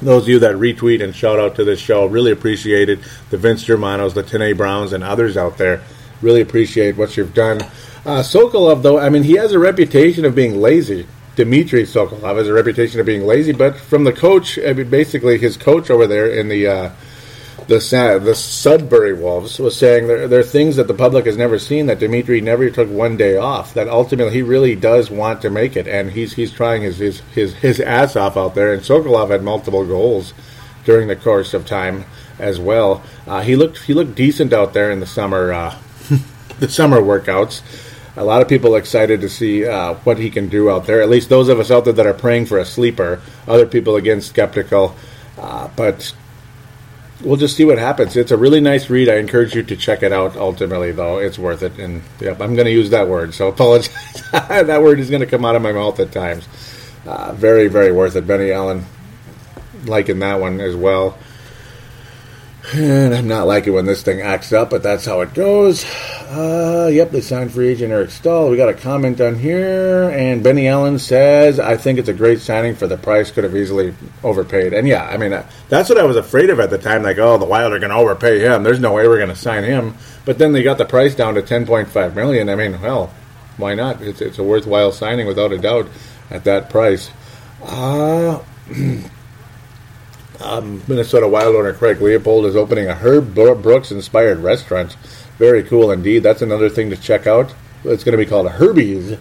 Those 0.00 0.22
of 0.22 0.28
you 0.28 0.38
that 0.38 0.54
retweet 0.54 1.02
and 1.02 1.14
shout 1.14 1.40
out 1.40 1.56
to 1.56 1.64
this 1.64 1.80
show, 1.80 2.06
really 2.06 2.30
appreciate 2.30 2.88
it. 2.88 3.00
The 3.30 3.36
Vince 3.36 3.64
Germanos, 3.64 4.14
the 4.14 4.22
Tene 4.22 4.56
Browns, 4.56 4.92
and 4.92 5.02
others 5.02 5.36
out 5.36 5.58
there, 5.58 5.82
really 6.22 6.40
appreciate 6.40 6.96
what 6.96 7.16
you've 7.16 7.34
done. 7.34 7.60
Uh, 8.04 8.22
Sokolov, 8.22 8.82
though, 8.82 8.98
I 8.98 9.08
mean, 9.08 9.22
he 9.22 9.34
has 9.34 9.52
a 9.52 9.58
reputation 9.58 10.24
of 10.24 10.34
being 10.34 10.60
lazy. 10.60 11.06
Dmitry 11.36 11.84
Sokolov 11.84 12.36
has 12.36 12.48
a 12.48 12.52
reputation 12.52 12.98
of 13.00 13.06
being 13.06 13.26
lazy, 13.26 13.52
but 13.52 13.76
from 13.76 14.04
the 14.04 14.12
coach, 14.12 14.58
I 14.58 14.72
mean, 14.72 14.90
basically 14.90 15.38
his 15.38 15.56
coach 15.56 15.90
over 15.90 16.06
there 16.06 16.28
in 16.28 16.48
the 16.48 16.66
uh, 16.66 16.90
the 17.68 18.20
the 18.24 18.34
Sudbury 18.34 19.12
Wolves 19.12 19.58
was 19.58 19.76
saying 19.76 20.08
there, 20.08 20.26
there 20.26 20.40
are 20.40 20.44
things 20.44 20.76
that 20.76 20.88
the 20.88 20.94
public 20.94 21.26
has 21.26 21.36
never 21.36 21.58
seen 21.58 21.86
that 21.86 21.98
Dimitri 21.98 22.40
never 22.40 22.70
took 22.70 22.88
one 22.88 23.16
day 23.16 23.36
off. 23.36 23.74
That 23.74 23.88
ultimately 23.88 24.32
he 24.32 24.42
really 24.42 24.74
does 24.74 25.10
want 25.10 25.42
to 25.42 25.50
make 25.50 25.76
it, 25.76 25.86
and 25.86 26.10
he's 26.10 26.32
he's 26.32 26.50
trying 26.50 26.82
his 26.82 26.98
his 26.98 27.20
his, 27.34 27.54
his 27.54 27.78
ass 27.80 28.16
off 28.16 28.36
out 28.36 28.54
there. 28.54 28.72
And 28.72 28.82
Sokolov 28.82 29.30
had 29.30 29.42
multiple 29.42 29.84
goals 29.84 30.32
during 30.84 31.08
the 31.08 31.16
course 31.16 31.52
of 31.52 31.66
time 31.66 32.06
as 32.38 32.58
well. 32.58 33.02
Uh, 33.26 33.42
he 33.42 33.54
looked 33.54 33.82
he 33.82 33.92
looked 33.92 34.14
decent 34.14 34.52
out 34.52 34.72
there 34.72 34.90
in 34.90 35.00
the 35.00 35.06
summer 35.06 35.52
uh, 35.52 35.78
the 36.58 36.68
summer 36.68 37.00
workouts. 37.00 37.62
A 38.16 38.24
lot 38.24 38.42
of 38.42 38.48
people 38.48 38.74
excited 38.74 39.20
to 39.20 39.28
see 39.28 39.64
uh, 39.66 39.94
what 40.04 40.18
he 40.18 40.28
can 40.28 40.48
do 40.48 40.70
out 40.70 40.86
there. 40.86 41.00
At 41.00 41.08
least 41.08 41.28
those 41.28 41.48
of 41.48 41.60
us 41.60 41.70
out 41.70 41.84
there 41.84 41.92
that 41.92 42.06
are 42.06 42.14
praying 42.14 42.46
for 42.46 42.58
a 42.58 42.64
sleeper. 42.64 43.20
Other 43.46 43.66
people 43.66 43.96
again 43.96 44.20
skeptical, 44.20 44.96
uh, 45.38 45.68
but 45.76 46.12
we'll 47.22 47.36
just 47.36 47.56
see 47.56 47.64
what 47.64 47.78
happens. 47.78 48.16
It's 48.16 48.32
a 48.32 48.36
really 48.36 48.60
nice 48.60 48.90
read. 48.90 49.08
I 49.08 49.16
encourage 49.16 49.54
you 49.54 49.62
to 49.62 49.76
check 49.76 50.02
it 50.02 50.12
out. 50.12 50.36
Ultimately, 50.36 50.92
though, 50.92 51.18
it's 51.18 51.38
worth 51.38 51.62
it. 51.62 51.78
And 51.78 52.02
yep, 52.20 52.40
I'm 52.40 52.54
going 52.54 52.66
to 52.66 52.72
use 52.72 52.90
that 52.90 53.08
word. 53.08 53.34
So 53.34 53.48
apologize. 53.54 53.94
that 54.32 54.82
word 54.82 54.98
is 55.00 55.10
going 55.10 55.20
to 55.20 55.26
come 55.26 55.44
out 55.44 55.54
of 55.54 55.62
my 55.62 55.72
mouth 55.72 56.00
at 56.00 56.12
times. 56.12 56.48
Uh, 57.06 57.32
very, 57.32 57.68
very 57.68 57.92
worth 57.92 58.16
it. 58.16 58.26
Benny 58.26 58.50
Allen 58.50 58.84
liking 59.84 60.18
that 60.18 60.40
one 60.40 60.60
as 60.60 60.74
well. 60.74 61.16
And 62.74 63.14
I'm 63.14 63.28
not 63.28 63.46
liking 63.46 63.72
when 63.72 63.86
this 63.86 64.02
thing 64.02 64.20
acts 64.20 64.52
up, 64.52 64.68
but 64.68 64.82
that's 64.82 65.06
how 65.06 65.22
it 65.22 65.32
goes. 65.32 65.86
Uh, 66.28 66.90
yep, 66.92 67.10
they 67.10 67.22
signed 67.22 67.50
free 67.50 67.68
agent 67.68 67.92
Eric 67.92 68.10
Staal. 68.10 68.50
We 68.50 68.58
got 68.58 68.68
a 68.68 68.74
comment 68.74 69.22
on 69.22 69.36
here, 69.36 70.10
and 70.10 70.42
Benny 70.42 70.68
Allen 70.68 70.98
says, 70.98 71.58
"I 71.58 71.78
think 71.78 71.98
it's 71.98 72.10
a 72.10 72.14
great 72.14 72.40
signing 72.40 72.74
for 72.74 72.86
the 72.86 72.98
price. 72.98 73.30
Could 73.30 73.44
have 73.44 73.56
easily 73.56 73.94
overpaid." 74.22 74.74
And 74.74 74.86
yeah, 74.86 75.04
I 75.04 75.16
mean 75.16 75.32
uh, 75.32 75.48
that's 75.70 75.88
what 75.88 75.98
I 75.98 76.04
was 76.04 76.16
afraid 76.16 76.50
of 76.50 76.60
at 76.60 76.68
the 76.68 76.76
time. 76.76 77.02
Like, 77.02 77.16
oh, 77.16 77.38
the 77.38 77.46
Wild 77.46 77.72
are 77.72 77.78
going 77.78 77.90
to 77.90 77.96
overpay 77.96 78.40
him. 78.40 78.62
There's 78.64 78.80
no 78.80 78.92
way 78.92 79.08
we're 79.08 79.16
going 79.16 79.30
to 79.30 79.36
sign 79.36 79.64
him. 79.64 79.94
But 80.26 80.36
then 80.38 80.52
they 80.52 80.62
got 80.62 80.76
the 80.76 80.84
price 80.84 81.14
down 81.14 81.34
to 81.36 81.42
10.5 81.42 82.14
million. 82.14 82.50
I 82.50 82.54
mean, 82.54 82.78
well, 82.82 83.14
why 83.56 83.74
not? 83.74 84.02
It's 84.02 84.20
it's 84.20 84.38
a 84.38 84.44
worthwhile 84.44 84.92
signing 84.92 85.26
without 85.26 85.52
a 85.52 85.58
doubt 85.58 85.88
at 86.30 86.44
that 86.44 86.68
price. 86.68 87.10
Uh 87.62 88.42
um, 90.40 90.82
Minnesota 90.86 91.28
Wild 91.28 91.56
owner 91.56 91.72
Craig 91.72 92.00
Leopold 92.00 92.46
is 92.46 92.56
opening 92.56 92.88
a 92.88 92.94
Herb 92.94 93.34
Brooks 93.34 93.90
inspired 93.90 94.38
restaurant. 94.38 94.94
Very 95.38 95.62
cool 95.62 95.90
indeed. 95.90 96.20
That's 96.22 96.42
another 96.42 96.68
thing 96.68 96.90
to 96.90 96.96
check 96.96 97.26
out. 97.26 97.54
It's 97.84 98.04
going 98.04 98.16
to 98.16 98.24
be 98.24 98.28
called 98.28 98.50
Herbie's. 98.50 99.18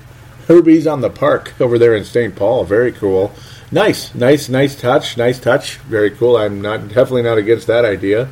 Herbie's 0.47 0.87
on 0.87 1.01
the 1.01 1.09
park 1.09 1.59
over 1.59 1.77
there 1.77 1.95
in 1.95 2.05
St. 2.05 2.35
Paul. 2.35 2.63
Very 2.63 2.91
cool. 2.91 3.33
Nice, 3.71 4.15
nice, 4.15 4.47
nice 4.47 4.79
touch. 4.79 5.17
Nice 5.17 5.39
touch. 5.39 5.77
Very 5.77 6.11
cool. 6.11 6.37
I'm 6.37 6.61
not 6.61 6.87
definitely 6.87 7.23
not 7.23 7.37
against 7.37 7.67
that 7.67 7.83
idea. 7.83 8.29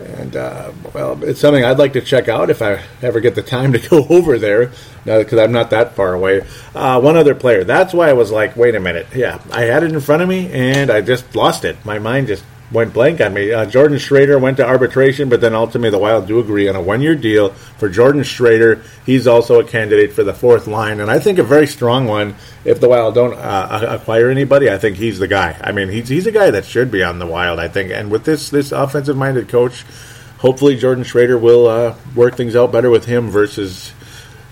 And 0.00 0.36
uh, 0.36 0.72
well, 0.94 1.22
it's 1.24 1.40
something 1.40 1.64
I'd 1.64 1.78
like 1.78 1.94
to 1.94 2.00
check 2.00 2.28
out 2.28 2.50
if 2.50 2.62
I 2.62 2.82
ever 3.02 3.20
get 3.20 3.34
the 3.34 3.42
time 3.42 3.72
to 3.72 3.78
go 3.88 4.06
over 4.08 4.38
there, 4.38 4.72
because 5.04 5.38
I'm 5.38 5.52
not 5.52 5.70
that 5.70 5.94
far 5.94 6.14
away. 6.14 6.46
Uh, 6.74 7.00
one 7.00 7.16
other 7.16 7.34
player. 7.34 7.64
That's 7.64 7.92
why 7.92 8.08
I 8.08 8.12
was 8.12 8.30
like, 8.30 8.56
wait 8.56 8.74
a 8.74 8.80
minute. 8.80 9.08
Yeah, 9.14 9.42
I 9.50 9.62
had 9.62 9.82
it 9.82 9.92
in 9.92 10.00
front 10.00 10.22
of 10.22 10.28
me, 10.28 10.50
and 10.52 10.90
I 10.90 11.00
just 11.00 11.34
lost 11.34 11.64
it. 11.64 11.84
My 11.84 11.98
mind 11.98 12.28
just 12.28 12.44
went 12.70 12.92
blank 12.92 13.20
on 13.20 13.32
me. 13.32 13.52
Uh, 13.52 13.64
Jordan 13.66 13.98
Schroeder 13.98 14.38
went 14.38 14.58
to 14.58 14.66
arbitration, 14.66 15.28
but 15.28 15.40
then 15.40 15.54
ultimately 15.54 15.90
the 15.90 15.98
Wild 15.98 16.26
do 16.26 16.38
agree 16.38 16.68
on 16.68 16.76
a 16.76 16.82
one-year 16.82 17.14
deal 17.14 17.50
for 17.50 17.88
Jordan 17.88 18.22
Schroeder. 18.22 18.82
He's 19.06 19.26
also 19.26 19.60
a 19.60 19.64
candidate 19.64 20.12
for 20.12 20.22
the 20.22 20.34
fourth 20.34 20.66
line, 20.66 21.00
and 21.00 21.10
I 21.10 21.18
think 21.18 21.38
a 21.38 21.42
very 21.42 21.66
strong 21.66 22.06
one. 22.06 22.34
If 22.64 22.80
the 22.80 22.88
Wild 22.88 23.14
don't 23.14 23.34
uh, 23.34 23.98
acquire 24.00 24.30
anybody, 24.30 24.70
I 24.70 24.78
think 24.78 24.96
he's 24.96 25.18
the 25.18 25.28
guy. 25.28 25.56
I 25.62 25.72
mean, 25.72 25.88
he's 25.88 26.08
he's 26.08 26.26
a 26.26 26.32
guy 26.32 26.50
that 26.50 26.64
should 26.64 26.90
be 26.90 27.02
on 27.02 27.18
the 27.18 27.26
Wild. 27.26 27.58
I 27.58 27.68
think, 27.68 27.90
and 27.90 28.10
with 28.10 28.24
this 28.24 28.50
this 28.50 28.72
offensive-minded 28.72 29.48
coach, 29.48 29.84
hopefully 30.38 30.76
Jordan 30.76 31.04
Schroeder 31.04 31.38
will 31.38 31.66
uh, 31.66 31.94
work 32.14 32.36
things 32.36 32.54
out 32.54 32.72
better 32.72 32.90
with 32.90 33.06
him 33.06 33.30
versus. 33.30 33.92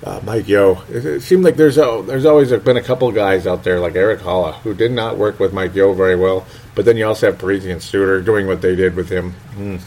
Uh, 0.05 0.21
Mike 0.25 0.47
Yeo. 0.47 0.83
It, 0.91 1.05
it, 1.05 1.23
seemed 1.23 1.43
like 1.43 1.57
there's 1.57 1.79
a, 1.79 2.03
there's 2.07 2.27
always 2.27 2.53
been 2.53 2.77
a 2.77 2.83
couple 2.83 3.11
guys 3.13 3.47
out 3.47 3.65
there 3.65 3.81
like 3.81 3.97
Eric 3.97 4.21
Haula 4.21 4.55
who 4.57 4.75
did 4.75 4.93
not 4.93 5.17
work 5.17 5.41
with 5.41 5.53
Mike 5.55 5.75
Yeo 5.75 5.95
very 5.95 6.17
well. 6.17 6.47
But 6.75 6.85
then 6.85 6.99
you 6.99 7.07
also 7.07 7.31
have 7.31 7.41
Parise 7.41 7.71
and 7.71 7.83
Suter 7.83 8.21
doing 8.21 8.47
what 8.47 8.61
they 8.61 8.77
did 8.77 8.95
with 8.95 9.09
him. 9.09 9.35
Mm. 9.55 9.81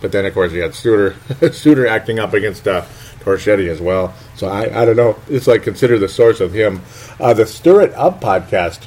But 0.00 0.12
then, 0.12 0.24
of 0.26 0.34
course, 0.34 0.52
you 0.52 0.62
had 0.62 0.74
Suter, 0.74 1.10
Studer 1.50 1.88
acting 1.88 2.20
up 2.20 2.32
against 2.32 2.68
uh, 2.68 2.82
Torchetti 3.20 3.68
as 3.68 3.80
well. 3.80 4.14
So 4.36 4.48
I, 4.48 4.82
I 4.82 4.84
don't 4.84 4.96
know. 4.96 5.18
It's 5.28 5.46
like 5.46 5.64
consider 5.64 5.98
the 5.98 6.08
source 6.08 6.40
of 6.40 6.52
him. 6.52 6.82
Uh, 7.18 7.34
the 7.34 7.46
Stir 7.46 7.82
It 7.82 7.94
Up 7.94 8.20
podcast 8.20 8.86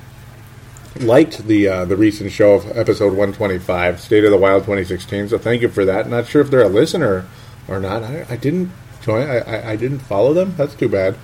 liked 1.00 1.46
the 1.48 1.68
uh, 1.68 1.86
the 1.86 1.96
recent 1.96 2.32
show 2.32 2.54
of 2.54 2.78
episode 2.78 3.10
125, 3.10 4.00
State 4.00 4.24
of 4.24 4.32
the 4.32 4.38
Wild 4.38 4.64
2016. 4.64 5.30
So 5.30 5.38
thank 5.38 5.62
you 5.62 5.70
for 5.70 5.86
that. 5.86 6.10
Not 6.10 6.28
sure 6.28 6.42
if 6.42 6.50
they're 6.50 6.64
a 6.64 6.70
listener 6.70 7.26
or 7.68 7.80
not. 7.80 8.04
I, 8.04 8.26
I 8.30 8.36
didn't 8.36 8.72
join. 9.02 9.28
I, 9.28 9.40
I, 9.40 9.72
I 9.72 9.76
didn't 9.76 10.00
follow 10.00 10.34
them. 10.34 10.54
That's 10.58 10.76
too 10.76 10.90
bad. 10.90 11.18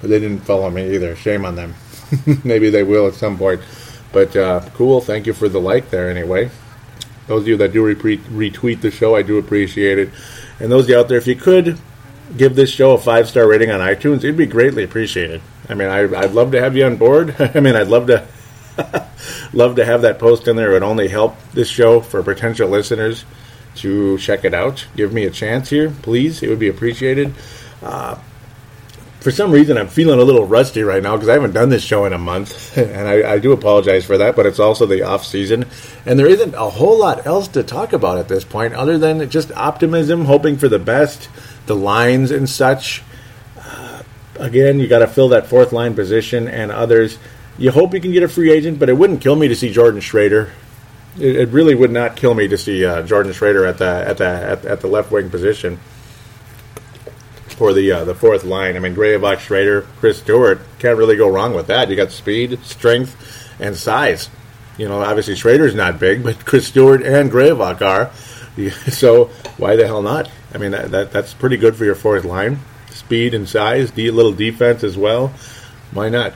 But 0.00 0.10
they 0.10 0.20
didn't 0.20 0.40
follow 0.40 0.70
me 0.70 0.94
either. 0.94 1.16
Shame 1.16 1.44
on 1.44 1.56
them. 1.56 1.74
Maybe 2.44 2.70
they 2.70 2.82
will 2.82 3.06
at 3.06 3.14
some 3.14 3.38
point. 3.38 3.60
But 4.12 4.36
uh, 4.36 4.68
cool. 4.74 5.00
Thank 5.00 5.26
you 5.26 5.32
for 5.32 5.48
the 5.48 5.60
like 5.60 5.90
there 5.90 6.10
anyway. 6.10 6.50
Those 7.26 7.42
of 7.42 7.48
you 7.48 7.56
that 7.56 7.72
do 7.72 7.84
re- 7.84 7.94
retweet 7.94 8.80
the 8.80 8.90
show, 8.90 9.16
I 9.16 9.22
do 9.22 9.38
appreciate 9.38 9.98
it. 9.98 10.10
And 10.60 10.70
those 10.70 10.84
of 10.84 10.90
you 10.90 10.98
out 10.98 11.08
there, 11.08 11.18
if 11.18 11.26
you 11.26 11.34
could 11.34 11.78
give 12.36 12.54
this 12.54 12.70
show 12.70 12.92
a 12.92 12.98
five 12.98 13.28
star 13.28 13.48
rating 13.48 13.70
on 13.70 13.80
iTunes, 13.80 14.18
it'd 14.18 14.36
be 14.36 14.46
greatly 14.46 14.84
appreciated. 14.84 15.42
I 15.68 15.74
mean, 15.74 15.88
I, 15.88 16.06
would 16.06 16.34
love 16.34 16.52
to 16.52 16.60
have 16.60 16.76
you 16.76 16.86
on 16.86 16.96
board. 16.96 17.34
I 17.54 17.60
mean, 17.60 17.74
I'd 17.74 17.88
love 17.88 18.06
to 18.06 18.26
love 19.52 19.76
to 19.76 19.84
have 19.84 20.02
that 20.02 20.18
post 20.18 20.46
in 20.48 20.56
there. 20.56 20.70
It 20.70 20.74
would 20.74 20.82
only 20.82 21.08
help 21.08 21.36
this 21.52 21.68
show 21.68 22.00
for 22.00 22.22
potential 22.22 22.68
listeners 22.68 23.24
to 23.76 24.18
check 24.18 24.44
it 24.44 24.54
out. 24.54 24.86
Give 24.96 25.12
me 25.12 25.24
a 25.24 25.30
chance 25.30 25.70
here, 25.70 25.90
please. 26.02 26.42
It 26.42 26.48
would 26.48 26.58
be 26.58 26.68
appreciated. 26.68 27.34
Uh, 27.82 28.18
for 29.26 29.32
some 29.32 29.50
reason, 29.50 29.76
I'm 29.76 29.88
feeling 29.88 30.20
a 30.20 30.22
little 30.22 30.46
rusty 30.46 30.84
right 30.84 31.02
now 31.02 31.16
because 31.16 31.28
I 31.28 31.32
haven't 31.32 31.50
done 31.50 31.68
this 31.68 31.82
show 31.82 32.04
in 32.04 32.12
a 32.12 32.18
month, 32.18 32.78
and 32.78 33.08
I, 33.08 33.32
I, 33.32 33.38
do 33.40 33.50
apologize 33.50 34.04
for 34.04 34.16
that. 34.18 34.36
But 34.36 34.46
it's 34.46 34.60
also 34.60 34.86
the 34.86 35.02
off 35.02 35.26
season, 35.26 35.66
and 36.04 36.16
there 36.16 36.28
isn't 36.28 36.54
a 36.54 36.70
whole 36.70 37.00
lot 37.00 37.26
else 37.26 37.48
to 37.48 37.64
talk 37.64 37.92
about 37.92 38.18
at 38.18 38.28
this 38.28 38.44
point, 38.44 38.74
other 38.74 38.98
than 38.98 39.28
just 39.28 39.50
optimism, 39.50 40.26
hoping 40.26 40.56
for 40.56 40.68
the 40.68 40.78
best, 40.78 41.28
the 41.66 41.74
lines 41.74 42.30
and 42.30 42.48
such. 42.48 43.02
Uh, 43.58 44.04
again, 44.38 44.78
you 44.78 44.86
got 44.86 45.00
to 45.00 45.08
fill 45.08 45.30
that 45.30 45.48
fourth 45.48 45.72
line 45.72 45.96
position, 45.96 46.46
and 46.46 46.70
others. 46.70 47.18
You 47.58 47.72
hope 47.72 47.94
you 47.94 48.00
can 48.00 48.12
get 48.12 48.22
a 48.22 48.28
free 48.28 48.52
agent, 48.52 48.78
but 48.78 48.88
it 48.88 48.92
wouldn't 48.92 49.22
kill 49.22 49.34
me 49.34 49.48
to 49.48 49.56
see 49.56 49.72
Jordan 49.72 50.00
Schroeder. 50.00 50.52
It, 51.18 51.36
it 51.36 51.48
really 51.50 51.74
would 51.74 51.90
not 51.90 52.16
kill 52.16 52.34
me 52.34 52.48
to 52.48 52.58
see 52.58 52.84
uh, 52.84 53.02
Jordan 53.02 53.32
Schroeder 53.32 53.66
at 53.66 53.78
the 53.78 54.04
at 54.06 54.18
the 54.18 54.26
at, 54.26 54.64
at 54.64 54.80
the 54.80 54.88
left 54.88 55.10
wing 55.10 55.30
position 55.30 55.78
for 57.56 57.72
the 57.72 57.90
uh, 57.90 58.04
the 58.04 58.14
fourth 58.14 58.44
line. 58.44 58.76
I 58.76 58.80
mean, 58.80 58.94
Graovac, 58.94 59.40
Schroeder, 59.40 59.82
Chris 59.98 60.18
Stewart 60.18 60.60
can't 60.78 60.98
really 60.98 61.16
go 61.16 61.28
wrong 61.28 61.54
with 61.54 61.66
that. 61.68 61.88
You 61.88 61.96
got 61.96 62.12
speed, 62.12 62.58
strength, 62.64 63.16
and 63.58 63.76
size. 63.76 64.28
You 64.78 64.88
know, 64.88 65.02
obviously 65.02 65.34
Schroeder's 65.34 65.74
not 65.74 65.98
big, 65.98 66.22
but 66.22 66.44
Chris 66.44 66.68
Stewart 66.68 67.02
and 67.02 67.30
Graovac 67.30 67.82
are. 67.82 68.10
So 68.90 69.26
why 69.58 69.76
the 69.76 69.86
hell 69.86 70.00
not? 70.00 70.30
I 70.54 70.56
mean, 70.56 70.70
that, 70.70 70.90
that 70.90 71.12
that's 71.12 71.34
pretty 71.34 71.58
good 71.58 71.76
for 71.76 71.84
your 71.84 71.94
fourth 71.94 72.24
line. 72.24 72.60
Speed 72.90 73.34
and 73.34 73.46
size, 73.46 73.92
a 73.98 74.10
little 74.10 74.32
defense 74.32 74.82
as 74.82 74.96
well. 74.96 75.28
Why 75.92 76.08
not? 76.08 76.32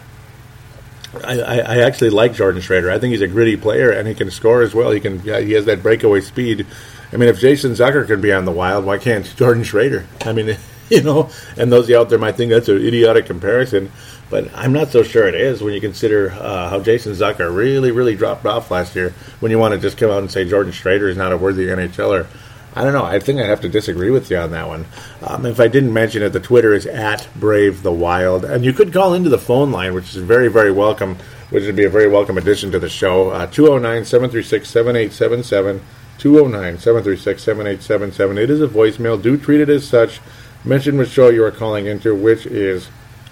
I, 1.24 1.40
I, 1.40 1.78
actually 1.78 2.10
like 2.10 2.34
Jordan 2.34 2.60
Schroeder. 2.60 2.90
I 2.90 2.98
think 2.98 3.12
he's 3.12 3.20
a 3.20 3.28
gritty 3.28 3.56
player 3.56 3.90
and 3.90 4.06
he 4.06 4.14
can 4.14 4.30
score 4.30 4.62
as 4.62 4.74
well. 4.74 4.90
He 4.92 5.00
can 5.00 5.18
he 5.20 5.52
has 5.52 5.64
that 5.64 5.82
breakaway 5.82 6.20
speed. 6.20 6.66
I 7.12 7.16
mean, 7.16 7.28
if 7.28 7.40
Jason 7.40 7.72
Zucker 7.72 8.06
can 8.06 8.20
be 8.20 8.32
on 8.32 8.44
the 8.44 8.52
Wild, 8.52 8.84
why 8.84 8.98
can't 8.98 9.24
Jordan 9.36 9.64
Schroeder? 9.64 10.06
I 10.24 10.32
mean, 10.32 10.56
you 10.88 11.02
know, 11.02 11.30
and 11.56 11.72
those 11.72 11.90
out 11.90 12.10
there 12.10 12.18
might 12.18 12.36
think 12.36 12.50
that's 12.50 12.68
an 12.68 12.76
idiotic 12.76 13.26
comparison, 13.26 13.90
but 14.28 14.48
I'm 14.54 14.72
not 14.72 14.88
so 14.90 15.02
sure 15.02 15.26
it 15.26 15.34
is 15.34 15.62
when 15.62 15.74
you 15.74 15.80
consider 15.80 16.30
uh, 16.30 16.70
how 16.70 16.80
Jason 16.80 17.12
Zucker 17.12 17.54
really, 17.54 17.90
really 17.90 18.14
dropped 18.14 18.46
off 18.46 18.70
last 18.70 18.94
year. 18.94 19.10
When 19.40 19.50
you 19.50 19.58
want 19.58 19.74
to 19.74 19.80
just 19.80 19.98
come 19.98 20.10
out 20.10 20.18
and 20.18 20.30
say 20.30 20.48
Jordan 20.48 20.72
Schroeder 20.72 21.08
is 21.08 21.16
not 21.16 21.32
a 21.32 21.36
worthy 21.36 21.66
NHLer, 21.66 22.26
I 22.74 22.84
don't 22.84 22.92
know. 22.92 23.04
I 23.04 23.18
think 23.18 23.40
I 23.40 23.46
have 23.46 23.62
to 23.62 23.68
disagree 23.68 24.10
with 24.10 24.30
you 24.30 24.36
on 24.38 24.52
that 24.52 24.68
one. 24.68 24.86
Um, 25.22 25.44
if 25.44 25.58
I 25.58 25.66
didn't 25.66 25.92
mention 25.92 26.22
it, 26.22 26.30
the 26.30 26.40
Twitter 26.40 26.72
is 26.72 26.86
at 26.86 27.26
Brave 27.34 27.82
the 27.82 27.92
Wild, 27.92 28.44
and 28.44 28.64
you 28.64 28.72
could 28.72 28.92
call 28.92 29.12
into 29.12 29.28
the 29.28 29.38
phone 29.38 29.72
line, 29.72 29.92
which 29.92 30.10
is 30.10 30.16
very, 30.16 30.48
very 30.48 30.70
welcome. 30.70 31.16
Which 31.50 31.64
would 31.64 31.74
be 31.74 31.84
a 31.84 31.90
very 31.90 32.08
welcome 32.08 32.38
addition 32.38 32.70
to 32.70 32.78
the 32.78 32.88
show. 32.88 33.30
Uh, 33.30 33.46
209 33.46 34.04
736 34.04 34.68
7877. 34.68 35.82
209 36.18 36.78
736 36.78 37.42
7877. 37.42 38.38
It 38.38 38.50
is 38.50 38.62
a 38.62 38.68
voicemail. 38.68 39.20
Do 39.20 39.36
treat 39.36 39.60
it 39.60 39.68
as 39.68 39.88
such 39.88 40.20
mention 40.64 40.96
which 40.96 41.10
show 41.10 41.28
you 41.28 41.42
are 41.44 41.50
calling 41.50 41.86
into, 41.86 42.14
which 42.14 42.46
is 42.46 42.88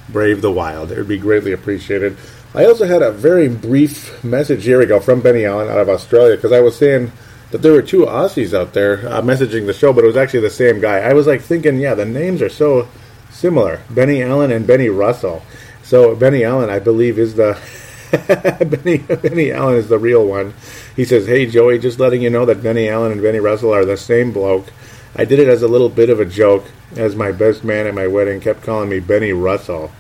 Brave 0.09 0.43
the 0.43 0.51
Wild. 0.51 0.91
It 0.91 0.99
would 0.99 1.09
be 1.09 1.19
greatly 1.19 1.53
appreciated. 1.53 2.17
I 2.55 2.65
also 2.65 2.87
had 2.87 3.03
a 3.03 3.13
very 3.13 3.49
brief 3.49 4.25
message. 4.25 4.65
Here 4.65 4.79
we 4.79 4.87
go 4.87 5.01
from 5.01 5.21
Benny 5.21 5.45
Allen 5.45 5.69
out 5.69 5.79
of 5.79 5.89
Australia 5.89 6.37
because 6.37 6.53
I 6.53 6.61
was 6.61 6.77
saying 6.77 7.13
that 7.51 7.63
there 7.63 7.73
were 7.73 7.83
two 7.83 8.05
Aussies 8.05 8.53
out 8.53 8.75
there 8.75 9.09
uh, 9.09 9.23
messaging 9.23 9.67
the 9.67 9.73
show, 9.73 9.93
but 9.93 10.05
it 10.05 10.07
was 10.07 10.17
actually 10.17 10.41
the 10.41 10.51
same 10.51 10.81
guy. 10.81 10.99
I 10.99 11.15
was 11.15 11.27
like 11.27 11.41
thinking, 11.41 11.79
yeah, 11.79 11.95
the 11.95 12.05
names 12.05 12.43
are 12.43 12.49
so 12.49 12.89
similar 13.31 13.81
Benny 13.91 14.23
Allen 14.23 14.51
and 14.51 14.67
Benny 14.67 14.89
Russell. 14.89 15.43
So 15.83 16.15
Benny 16.15 16.45
Allen, 16.45 16.71
I 16.71 16.79
believe, 16.79 17.19
is 17.19 17.35
the 17.35 17.59
Benny, 18.59 18.99
Benny 18.99 19.53
Allen 19.53 19.77
is 19.77 19.89
the 19.89 19.99
real 19.99 20.27
one. 20.27 20.55
He 20.97 21.05
says, 21.05 21.27
Hey, 21.27 21.47
Joey, 21.47 21.79
just 21.79 21.99
letting 21.99 22.23
you 22.23 22.31
know 22.31 22.45
that 22.45 22.63
Benny 22.63 22.89
Allen 22.89 23.13
and 23.13 23.23
Benny 23.23 23.39
Russell 23.39 23.73
are 23.73 23.85
the 23.85 23.97
same 23.97 24.33
bloke. 24.33 24.73
I 25.17 25.25
did 25.25 25.39
it 25.39 25.49
as 25.49 25.63
a 25.63 25.69
little 25.69 25.89
bit 25.89 26.11
of 26.11 26.21
a 26.21 26.25
joke, 26.25 26.67
as 26.97 27.17
my 27.17 27.33
best 27.33 27.65
man 27.65 27.87
at 27.87 27.95
my 27.95 28.07
wedding 28.07 28.41
kept 28.41 28.63
calling 28.63 28.89
me 28.89 29.01
Benny 29.01 29.33
Russell. 29.33 29.91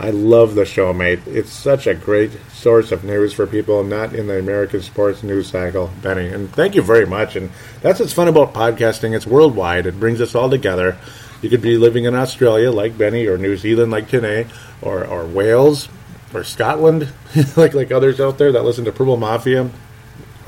I 0.00 0.10
love 0.10 0.54
the 0.54 0.64
show, 0.64 0.92
mate. 0.92 1.18
It's 1.26 1.50
such 1.50 1.88
a 1.88 1.94
great 1.94 2.30
source 2.52 2.92
of 2.92 3.02
news 3.02 3.32
for 3.32 3.48
people 3.48 3.82
not 3.82 4.14
in 4.14 4.28
the 4.28 4.38
American 4.38 4.80
sports 4.80 5.24
news 5.24 5.48
cycle, 5.48 5.90
Benny. 6.00 6.28
And 6.28 6.52
thank 6.52 6.76
you 6.76 6.82
very 6.82 7.04
much. 7.04 7.34
And 7.34 7.50
that's 7.82 7.98
what's 7.98 8.12
fun 8.12 8.28
about 8.28 8.54
podcasting. 8.54 9.16
It's 9.16 9.26
worldwide. 9.26 9.86
It 9.86 9.98
brings 9.98 10.20
us 10.20 10.36
all 10.36 10.48
together. 10.48 10.96
You 11.42 11.50
could 11.50 11.62
be 11.62 11.76
living 11.76 12.04
in 12.04 12.14
Australia 12.14 12.70
like 12.70 12.96
Benny, 12.96 13.26
or 13.26 13.38
New 13.38 13.56
Zealand 13.56 13.90
like 13.90 14.08
Tanae, 14.08 14.48
or, 14.82 15.04
or 15.04 15.26
Wales, 15.26 15.88
or 16.32 16.44
Scotland, 16.44 17.12
like 17.56 17.74
like 17.74 17.90
others 17.90 18.20
out 18.20 18.38
there 18.38 18.52
that 18.52 18.64
listen 18.64 18.84
to 18.84 18.92
Purple 18.92 19.16
Mafia, 19.16 19.68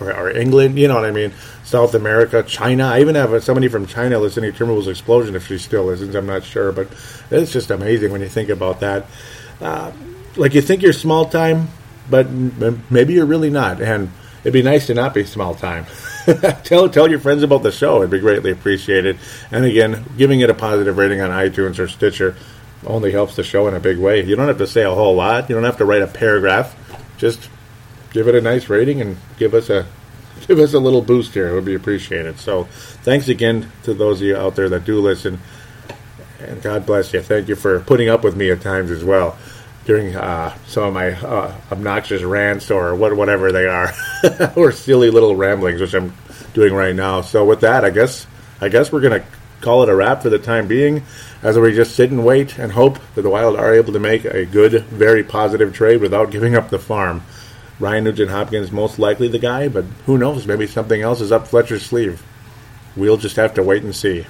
or, 0.01 0.13
or, 0.13 0.31
England, 0.31 0.79
you 0.79 0.89
know 0.89 0.95
what 0.95 1.05
I 1.05 1.11
mean? 1.11 1.33
South 1.65 1.95
America, 1.95 2.43
China. 2.43 2.87
I 2.87 3.01
even 3.01 3.15
have 3.15 3.43
somebody 3.45 3.69
from 3.69 3.87
China 3.87 4.19
listening 4.19 4.53
to 4.53 4.65
Timberwolves 4.65 4.89
Explosion 4.89 5.37
if 5.37 5.47
she 5.47 5.59
still 5.59 5.85
listens. 5.85 6.15
I'm 6.15 6.27
not 6.27 6.45
sure, 6.45 6.73
but 6.73 6.89
it's 7.31 7.53
just 7.53 7.71
amazing 7.71 8.13
when 8.13 8.21
you 8.21 8.29
think 8.29 8.49
about 8.49 8.81
that. 8.81 9.07
Uh, 9.61 9.93
like 10.37 10.55
you 10.55 10.63
think 10.63 10.83
you're 10.83 10.93
small 10.93 11.27
time, 11.27 11.69
but 12.09 12.31
maybe 12.31 13.13
you're 13.15 13.27
really 13.27 13.51
not. 13.51 13.81
And 13.81 14.11
it'd 14.43 14.53
be 14.53 14.63
nice 14.63 14.87
to 14.87 14.95
not 14.95 15.15
be 15.15 15.25
small 15.25 15.55
time. 15.55 15.87
tell 16.65 16.89
tell 16.89 17.09
your 17.09 17.21
friends 17.21 17.43
about 17.43 17.63
the 17.63 17.73
show; 17.73 17.99
it'd 17.99 18.11
be 18.11 18.19
greatly 18.19 18.51
appreciated. 18.51 19.19
And 19.51 19.65
again, 19.65 20.05
giving 20.17 20.41
it 20.41 20.51
a 20.51 20.55
positive 20.55 20.97
rating 20.97 21.21
on 21.21 21.31
iTunes 21.31 21.79
or 21.79 21.89
Stitcher 21.89 22.37
only 22.87 23.13
helps 23.13 23.37
the 23.37 23.45
show 23.45 23.69
in 23.69 23.75
a 23.75 23.81
big 23.81 23.99
way. 23.99 24.25
You 24.25 24.37
don't 24.37 24.49
have 24.49 24.59
to 24.59 24.67
say 24.67 24.83
a 24.83 24.95
whole 24.95 25.15
lot. 25.15 25.49
You 25.49 25.55
don't 25.55 25.65
have 25.65 25.79
to 25.79 25.85
write 25.85 26.03
a 26.03 26.07
paragraph. 26.07 26.75
Just 27.19 27.51
give 28.13 28.29
it 28.29 28.35
a 28.35 28.41
nice 28.41 28.69
rating 28.69 29.01
and 29.01 29.17
give 29.39 29.55
us 29.55 29.71
a 29.71 29.87
give 30.47 30.59
us 30.59 30.75
a 30.75 30.79
little 30.79 31.03
boost 31.03 31.35
here. 31.35 31.49
It 31.49 31.55
would 31.55 31.65
be 31.65 31.75
appreciated. 31.75 32.39
So, 32.39 32.65
thanks 33.05 33.29
again 33.29 33.71
to 33.85 33.95
those 33.95 34.21
of 34.21 34.27
you 34.27 34.37
out 34.37 34.57
there 34.57 34.69
that 34.69 34.85
do 34.85 35.01
listen, 35.01 35.41
and 36.41 36.63
God 36.63 36.87
bless 36.87 37.13
you. 37.13 37.23
Thank 37.23 37.49
you 37.49 37.57
for 37.57 37.81
putting 37.81 38.09
up 38.09 38.25
with 38.25 38.37
me 38.37 38.51
at 38.51 38.61
times 38.61 38.91
as 38.91 39.05
well 39.05 39.37
during 39.85 40.15
uh, 40.15 40.55
some 40.67 40.85
of 40.85 40.95
my 40.95 41.13
uh, 41.13 41.55
obnoxious 41.73 42.23
rants 42.23 42.71
or 42.71 42.95
what, 42.95 43.17
whatever 43.17 43.51
they 43.51 43.67
are, 43.67 43.93
or 44.57 44.71
silly 44.73 45.11
little 45.11 45.35
ramblings, 45.35 45.81
which 45.81 45.95
I'm 45.95 46.15
doing 46.53 46.75
right 46.75 46.95
now. 46.95 47.23
So, 47.23 47.45
with 47.45 47.61
that, 47.61 47.85
I 47.85 47.91
guess 47.91 48.27
I 48.61 48.69
guess 48.69 48.93
we're 48.93 49.01
gonna 49.01 49.25
call 49.61 49.83
it 49.83 49.89
a 49.89 49.95
wrap 49.95 50.23
for 50.23 50.31
the 50.31 50.39
time 50.39 50.67
being, 50.67 51.03
as 51.43 51.59
we 51.59 51.75
just 51.75 51.95
sit 51.95 52.11
and 52.11 52.25
wait 52.25 52.59
and 52.59 52.73
hope 52.73 52.99
that 53.15 53.23
the 53.23 53.31
Wild 53.31 53.57
are 53.57 53.75
able 53.75 53.93
to 53.93 53.99
make 53.99 54.25
a 54.25 54.47
good, 54.47 54.85
very 54.85 55.23
positive 55.23 55.75
trade 55.75 56.01
without 56.01 56.31
giving 56.31 56.55
up 56.55 56.71
the 56.71 56.79
farm. 56.79 57.23
Ryan 57.81 58.05
Nugent 58.05 58.31
Hopkins 58.31 58.71
most 58.71 58.99
likely 58.99 59.27
the 59.27 59.39
guy, 59.39 59.67
but 59.69 59.87
who 60.05 60.19
knows? 60.19 60.47
Maybe 60.47 60.67
something 60.67 61.01
else 61.01 61.23
is 61.23 61.33
up 61.33 61.49
Fletcher's 61.49 61.85
sleeve. 61.85 62.23
We'll 62.95 63.17
just 63.17 63.37
have 63.37 63.55
to 63.55 63.63
wait 63.63 63.83
and 63.83 63.97
see. 63.97 64.27